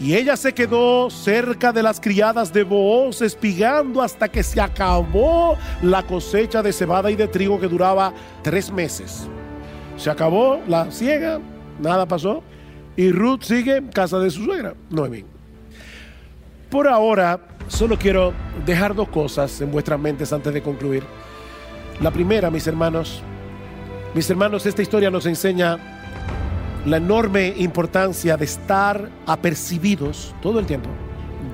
Y 0.00 0.16
ella 0.16 0.36
se 0.36 0.52
quedó 0.52 1.08
cerca 1.08 1.72
de 1.72 1.84
las 1.84 2.00
criadas 2.00 2.52
de 2.52 2.64
Booz, 2.64 3.22
espigando 3.22 4.02
hasta 4.02 4.28
que 4.28 4.42
se 4.42 4.60
acabó 4.60 5.56
la 5.82 6.02
cosecha 6.02 6.64
de 6.64 6.72
cebada 6.72 7.08
y 7.08 7.14
de 7.14 7.28
trigo 7.28 7.60
que 7.60 7.68
duraba 7.68 8.12
tres 8.42 8.72
meses. 8.72 9.28
Se 9.96 10.10
acabó 10.10 10.60
la 10.66 10.90
siega, 10.90 11.38
nada 11.80 12.06
pasó. 12.06 12.42
Y 12.96 13.12
Ruth 13.12 13.42
sigue 13.42 13.76
en 13.76 13.86
casa 13.86 14.18
de 14.18 14.30
su 14.30 14.46
suegra, 14.46 14.74
Noemí. 14.90 15.24
Por 16.68 16.88
ahora, 16.88 17.38
solo 17.68 17.96
quiero 17.96 18.32
dejar 18.66 18.96
dos 18.96 19.08
cosas 19.10 19.60
en 19.60 19.70
vuestras 19.70 20.00
mentes 20.00 20.32
antes 20.32 20.52
de 20.52 20.60
concluir. 20.60 21.04
La 22.00 22.10
primera, 22.10 22.50
mis 22.50 22.66
hermanos, 22.66 23.22
mis 24.14 24.28
hermanos, 24.28 24.66
esta 24.66 24.82
historia 24.82 25.10
nos 25.10 25.26
enseña 25.26 25.78
la 26.84 26.98
enorme 26.98 27.54
importancia 27.56 28.36
de 28.36 28.44
estar 28.44 29.10
apercibidos 29.26 30.34
todo 30.42 30.58
el 30.58 30.66
tiempo 30.66 30.90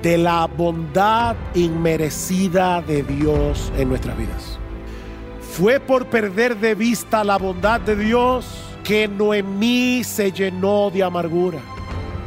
de 0.01 0.17
la 0.17 0.47
bondad 0.47 1.35
inmerecida 1.55 2.81
de 2.81 3.03
Dios 3.03 3.71
en 3.77 3.87
nuestras 3.89 4.17
vidas. 4.17 4.59
Fue 5.53 5.79
por 5.79 6.07
perder 6.07 6.57
de 6.57 6.75
vista 6.75 7.23
la 7.23 7.37
bondad 7.37 7.79
de 7.79 7.95
Dios 7.95 8.45
que 8.83 9.07
Noemí 9.07 10.03
se 10.03 10.31
llenó 10.31 10.89
de 10.89 11.03
amargura. 11.03 11.59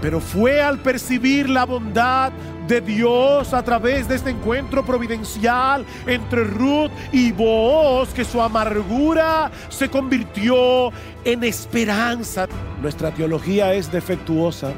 Pero 0.01 0.21
fue 0.21 0.63
al 0.63 0.79
percibir 0.79 1.51
la 1.51 1.65
bondad 1.65 2.33
de 2.67 2.81
Dios 2.81 3.53
a 3.55 3.63
través 3.63 4.09
de 4.09 4.17
este 4.17 4.31
encuentro 4.31 4.85
providencial 4.85 5.85
entre 6.07 6.45
Ruth 6.45 6.91
y 7.13 7.33
Booz 7.33 8.13
que 8.15 8.25
su 8.25 8.41
amargura 8.41 9.51
se 9.69 9.89
convirtió 9.89 10.91
en 11.25 11.45
esperanza. 11.45 12.47
Nuestra 12.83 13.13
teología 13.13 13.75
es 13.75 13.91
defectuosa 13.91 14.73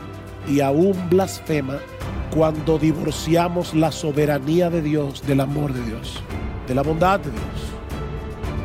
y 0.46 0.60
aún 0.60 0.96
blasfema 1.08 1.78
cuando 2.34 2.78
divorciamos 2.78 3.74
la 3.74 3.90
soberanía 3.90 4.70
de 4.70 4.82
Dios 4.82 5.26
del 5.26 5.40
amor 5.40 5.72
de 5.72 5.84
Dios, 5.84 6.22
de 6.66 6.74
la 6.74 6.82
bondad 6.82 7.20
de 7.20 7.30
Dios. 7.30 7.78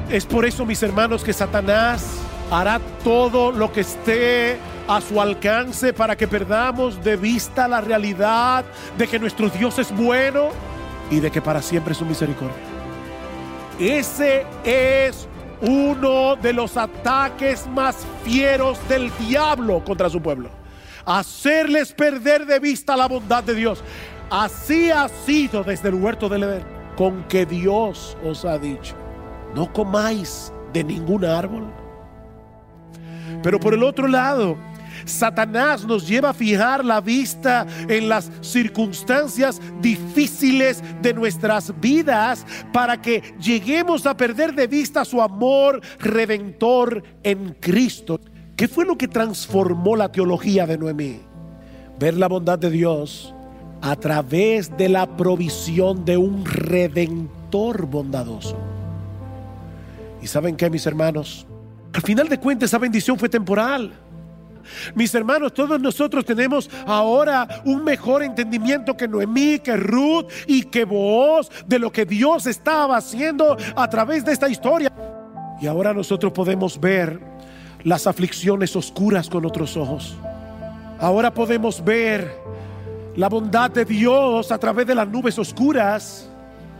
Es 0.10 0.26
por 0.26 0.46
eso, 0.46 0.66
mis 0.66 0.84
hermanos, 0.84 1.24
que 1.24 1.34
Satanás 1.34 2.20
hará 2.52 2.80
todo 3.04 3.52
lo 3.52 3.72
que 3.72 3.82
esté 3.82 4.58
a 4.88 5.02
su 5.02 5.20
alcance 5.22 5.94
para 5.94 6.16
que 6.16 6.28
perdamos 6.28 7.04
de 7.04 7.16
vista 7.16 7.68
la 7.68 7.82
realidad 7.82 8.66
de 8.98 9.08
que 9.08 9.20
nuestro 9.20 9.50
Dios 9.50 9.80
es 9.80 9.96
bueno 9.96 10.50
y 11.10 11.20
de 11.20 11.32
que 11.32 11.42
para 11.42 11.62
siempre 11.62 11.94
es 11.94 11.98
su 11.98 12.06
misericordia. 12.06 12.58
Ese 13.80 14.46
es 14.64 15.28
uno 15.62 16.36
de 16.36 16.54
los 16.54 16.76
ataques 16.78 17.68
más 17.68 18.06
fieros 18.24 18.78
del 18.90 19.12
diablo 19.18 19.84
contra 19.84 20.10
su 20.10 20.22
pueblo. 20.22 20.50
Hacerles 21.06 21.94
perder 21.94 22.46
de 22.46 22.60
vista 22.60 22.96
la 22.98 23.08
bondad 23.08 23.44
de 23.44 23.56
Dios. 23.56 23.84
Así 24.30 24.92
ha 24.92 25.08
sido 25.08 25.64
desde 25.64 25.90
el 25.90 25.96
huerto 25.96 26.28
del 26.28 26.44
Edén, 26.44 26.64
con 26.96 27.24
que 27.26 27.46
Dios 27.46 28.18
os 28.24 28.46
ha 28.46 28.58
dicho, 28.58 28.96
no 29.54 29.72
comáis 29.72 30.52
de 30.72 30.84
ningún 30.84 31.24
árbol. 31.26 31.72
Pero 33.42 33.60
por 33.60 33.74
el 33.74 33.84
otro 33.84 34.08
lado, 34.08 34.58
Satanás 35.06 35.86
nos 35.86 36.08
lleva 36.08 36.30
a 36.30 36.34
fijar 36.34 36.84
la 36.84 37.02
vista 37.02 37.66
en 37.88 38.10
las 38.10 38.32
circunstancias 38.42 39.62
difíciles 39.82 40.84
de 41.02 41.14
nuestras 41.14 41.74
vidas 41.80 42.46
para 42.72 43.02
que 43.02 43.22
lleguemos 43.40 44.06
a 44.06 44.16
perder 44.16 44.54
de 44.54 44.68
vista 44.68 45.06
su 45.06 45.22
amor 45.22 45.82
redentor 46.00 47.04
en 47.24 47.56
Cristo. 47.60 48.20
¿Qué 48.56 48.68
fue 48.68 48.86
lo 48.86 48.98
que 48.98 49.08
transformó 49.08 49.96
la 49.96 50.12
teología 50.12 50.68
de 50.68 50.78
Noemí? 50.78 51.20
Ver 52.00 52.16
la 52.16 52.28
bondad 52.28 52.60
de 52.60 52.70
Dios 52.70 53.34
a 53.82 53.96
través 53.96 54.76
de 54.78 54.88
la 54.90 55.18
provisión 55.18 56.06
de 56.06 56.18
un 56.18 56.46
redentor 56.46 57.86
bondadoso. 57.86 58.58
¿Y 60.22 60.28
saben 60.28 60.56
qué, 60.56 60.70
mis 60.70 60.86
hermanos? 60.86 61.46
Al 61.94 62.02
final 62.02 62.30
de 62.30 62.40
cuentas, 62.40 62.70
esa 62.70 62.78
bendición 62.78 63.20
fue 63.20 63.28
temporal. 63.28 63.92
Mis 64.96 65.14
hermanos, 65.16 65.54
todos 65.54 65.80
nosotros 65.80 66.26
tenemos 66.26 66.70
ahora 66.86 67.62
un 67.66 67.84
mejor 67.84 68.24
entendimiento 68.24 68.96
que 68.96 69.08
Noemí, 69.08 69.60
que 69.60 69.78
Ruth 69.78 70.30
y 70.48 70.64
que 70.64 70.86
vos 70.86 71.52
de 71.66 71.80
lo 71.80 71.92
que 71.92 72.06
Dios 72.06 72.46
estaba 72.48 72.98
haciendo 72.98 73.58
a 73.76 73.90
través 73.90 74.26
de 74.26 74.34
esta 74.34 74.50
historia. 74.50 74.92
Y 75.62 75.68
ahora 75.68 75.94
nosotros 75.94 76.34
podemos 76.34 76.80
ver 76.80 77.20
las 77.84 78.08
aflicciones 78.08 78.76
oscuras 78.76 79.30
con 79.30 79.46
otros 79.46 79.78
ojos. 79.78 80.16
Ahora 81.00 81.34
podemos 81.34 81.84
ver 81.84 82.32
la 83.16 83.30
bondad 83.30 83.70
de 83.70 83.86
Dios 83.86 84.52
a 84.52 84.58
través 84.58 84.88
de 84.88 84.96
las 84.96 85.08
nubes 85.08 85.38
oscuras, 85.38 86.30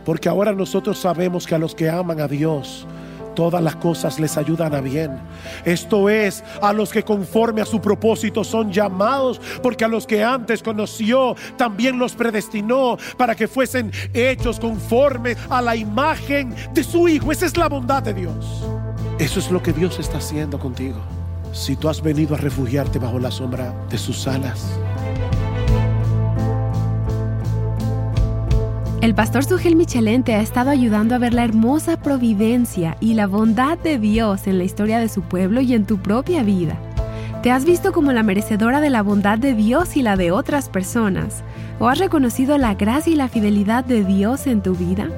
porque 0.04 0.28
ahora 0.28 0.52
nosotros 0.52 0.98
sabemos 0.98 1.46
que 1.46 1.54
a 1.54 1.58
los 1.58 1.74
que 1.74 1.88
aman 1.88 2.20
a 2.20 2.28
Dios, 2.28 2.86
todas 3.34 3.62
las 3.62 3.76
cosas 3.76 4.18
les 4.18 4.36
ayudan 4.36 4.74
a 4.74 4.80
bien. 4.80 5.18
Esto 5.64 6.08
es, 6.08 6.44
a 6.62 6.72
los 6.72 6.90
que 6.90 7.02
conforme 7.02 7.60
a 7.60 7.66
su 7.66 7.80
propósito 7.80 8.44
son 8.44 8.72
llamados, 8.72 9.40
porque 9.62 9.84
a 9.84 9.88
los 9.88 10.06
que 10.06 10.22
antes 10.22 10.62
conoció, 10.62 11.34
también 11.56 11.98
los 11.98 12.14
predestinó 12.14 12.96
para 13.16 13.34
que 13.34 13.48
fuesen 13.48 13.92
hechos 14.12 14.60
conforme 14.60 15.36
a 15.48 15.60
la 15.60 15.76
imagen 15.76 16.54
de 16.72 16.84
su 16.84 17.08
Hijo. 17.08 17.32
Esa 17.32 17.46
es 17.46 17.56
la 17.56 17.68
bondad 17.68 18.02
de 18.02 18.14
Dios. 18.14 18.64
Eso 19.18 19.38
es 19.38 19.50
lo 19.50 19.62
que 19.62 19.72
Dios 19.72 19.98
está 19.98 20.18
haciendo 20.18 20.58
contigo. 20.58 20.98
Si 21.52 21.76
tú 21.76 21.88
has 21.88 22.02
venido 22.02 22.34
a 22.34 22.38
refugiarte 22.38 22.98
bajo 22.98 23.18
la 23.18 23.30
sombra 23.30 23.72
de 23.88 23.98
sus 23.98 24.26
alas. 24.26 24.66
El 29.04 29.14
pastor 29.14 29.44
Sugel 29.44 29.76
Michelén 29.76 30.22
te 30.22 30.32
ha 30.32 30.40
estado 30.40 30.70
ayudando 30.70 31.14
a 31.14 31.18
ver 31.18 31.34
la 31.34 31.44
hermosa 31.44 31.98
providencia 31.98 32.96
y 33.00 33.12
la 33.12 33.26
bondad 33.26 33.76
de 33.76 33.98
Dios 33.98 34.46
en 34.46 34.56
la 34.56 34.64
historia 34.64 34.98
de 34.98 35.10
su 35.10 35.20
pueblo 35.20 35.60
y 35.60 35.74
en 35.74 35.84
tu 35.84 35.98
propia 35.98 36.42
vida. 36.42 36.78
¿Te 37.42 37.50
has 37.50 37.66
visto 37.66 37.92
como 37.92 38.12
la 38.12 38.22
merecedora 38.22 38.80
de 38.80 38.88
la 38.88 39.02
bondad 39.02 39.36
de 39.38 39.52
Dios 39.52 39.98
y 39.98 40.00
la 40.00 40.16
de 40.16 40.30
otras 40.30 40.70
personas? 40.70 41.44
¿O 41.78 41.88
has 41.88 41.98
reconocido 41.98 42.56
la 42.56 42.72
gracia 42.76 43.12
y 43.12 43.16
la 43.16 43.28
fidelidad 43.28 43.84
de 43.84 44.04
Dios 44.04 44.46
en 44.46 44.62
tu 44.62 44.74
vida? 44.74 45.10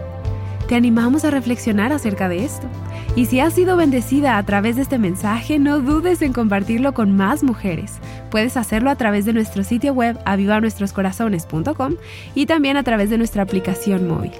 Te 0.66 0.74
animamos 0.74 1.24
a 1.24 1.30
reflexionar 1.30 1.92
acerca 1.92 2.28
de 2.28 2.44
esto 2.44 2.66
Y 3.14 3.26
si 3.26 3.38
has 3.38 3.52
sido 3.52 3.76
bendecida 3.76 4.36
a 4.36 4.42
través 4.42 4.74
de 4.74 4.82
este 4.82 4.98
mensaje, 4.98 5.60
no 5.60 5.78
dudes 5.78 6.22
en 6.22 6.32
compartirlo 6.32 6.92
con 6.92 7.16
más 7.16 7.44
mujeres. 7.44 8.00
Puedes 8.30 8.56
hacerlo 8.56 8.90
a 8.90 8.96
través 8.96 9.24
de 9.24 9.32
nuestro 9.32 9.64
sitio 9.64 9.92
web 9.92 10.18
avivanuestroscorazones.com 10.24 11.96
y 12.34 12.46
también 12.46 12.76
a 12.76 12.82
través 12.82 13.10
de 13.10 13.18
nuestra 13.18 13.42
aplicación 13.42 14.08
móvil. 14.08 14.32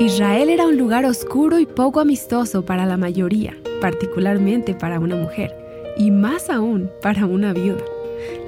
Israel 0.00 0.50
era 0.50 0.66
un 0.66 0.76
lugar 0.76 1.04
oscuro 1.04 1.60
y 1.60 1.66
poco 1.66 2.00
amistoso 2.00 2.64
para 2.64 2.86
la 2.86 2.96
mayoría, 2.96 3.54
particularmente 3.80 4.74
para 4.74 4.98
una 4.98 5.14
mujer, 5.14 5.54
y 5.96 6.10
más 6.10 6.50
aún 6.50 6.90
para 7.00 7.26
una 7.26 7.52
viuda. 7.52 7.84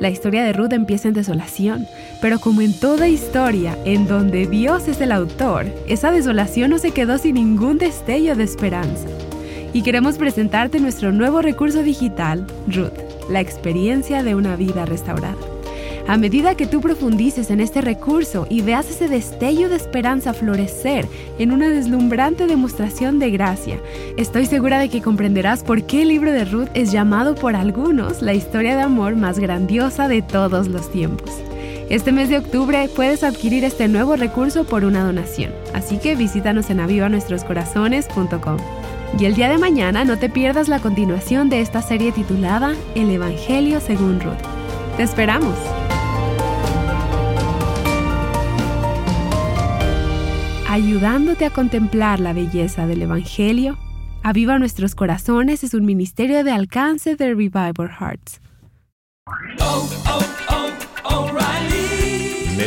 La 0.00 0.11
historia 0.11 0.42
de 0.42 0.53
Ruth 0.53 0.72
empieza 0.72 1.09
en 1.09 1.14
desolación, 1.14 1.87
pero 2.20 2.40
como 2.40 2.61
en 2.61 2.79
toda 2.79 3.09
historia 3.09 3.79
en 3.85 4.09
donde 4.09 4.46
Dios 4.46 4.88
es 4.88 5.00
el 5.00 5.12
autor, 5.12 5.66
esa 5.87 6.11
desolación 6.11 6.70
no 6.70 6.79
se 6.79 6.90
quedó 6.90 7.18
sin 7.18 7.37
ningún 7.37 7.79
destello 7.79 8.35
de 8.35 8.44
esperanza. 8.44 9.07
Y 9.75 9.83
queremos 9.83 10.19
presentarte 10.19 10.79
nuestro 10.79 11.11
nuevo 11.11 11.43
recurso 11.43 11.83
digital, 11.83 12.47
Ruth, 12.69 12.97
la 13.29 13.41
experiencia 13.41 14.23
de 14.23 14.37
una 14.37 14.55
vida 14.55 14.87
restaurada. 14.87 15.35
A 16.07 16.17
medida 16.17 16.55
que 16.55 16.67
tú 16.67 16.81
profundices 16.81 17.51
en 17.51 17.61
este 17.61 17.81
recurso 17.81 18.47
y 18.49 18.63
veas 18.63 18.89
ese 18.89 19.09
destello 19.09 19.69
de 19.69 19.75
esperanza 19.75 20.33
florecer 20.33 21.09
en 21.41 21.51
una 21.51 21.71
deslumbrante 21.71 22.47
demostración 22.47 23.19
de 23.19 23.33
gracia, 23.33 23.81
estoy 24.17 24.47
segura 24.47 24.79
de 24.79 24.91
que 24.91 25.03
comprenderás 25.03 25.65
por 25.65 25.83
qué 25.83 26.03
el 26.03 26.09
libro 26.09 26.31
de 26.31 26.45
Ruth 26.45 26.69
es 26.75 26.93
llamado 26.93 27.35
por 27.35 27.57
algunos 27.57 28.23
la 28.23 28.35
historia 28.35 28.77
de 28.77 28.83
amor 28.83 29.17
más 29.17 29.41
grandiosa 29.41 30.07
de 30.07 30.23
todos 30.23 30.69
los 30.69 30.93
tiempos. 30.93 31.31
Este 31.91 32.13
mes 32.13 32.29
de 32.29 32.39
octubre 32.39 32.89
puedes 32.95 33.25
adquirir 33.25 33.65
este 33.65 33.89
nuevo 33.89 34.15
recurso 34.15 34.65
por 34.65 34.85
una 34.85 35.05
donación, 35.05 35.51
así 35.73 35.99
que 35.99 36.15
visítanos 36.15 36.71
en 36.71 36.79
avivanuestroscorazones.com. 36.79 38.84
Y 39.18 39.24
el 39.27 39.35
día 39.35 39.48
de 39.48 39.59
mañana 39.59 40.05
no 40.05 40.18
te 40.18 40.29
pierdas 40.29 40.68
la 40.68 40.81
continuación 40.81 41.48
de 41.48 41.61
esta 41.61 41.83
serie 41.83 42.12
titulada 42.12 42.74
El 42.94 43.11
Evangelio 43.11 43.81
según 43.81 44.20
Ruth. 44.20 44.42
¡Te 44.96 45.05
esperamos! 45.05 45.57
ayudándote 50.74 51.44
a 51.44 51.50
contemplar 51.50 52.18
la 52.18 52.33
belleza 52.33 52.85
del 52.88 53.03
Evangelio. 53.03 53.79
Aviva 54.24 54.59
Nuestros 54.59 54.96
Corazones 54.96 55.62
es 55.62 55.72
un 55.72 55.85
ministerio 55.85 56.42
de 56.42 56.50
alcance 56.50 57.14
de 57.14 57.29
Revival 57.29 57.90
Hearts. 57.96 58.40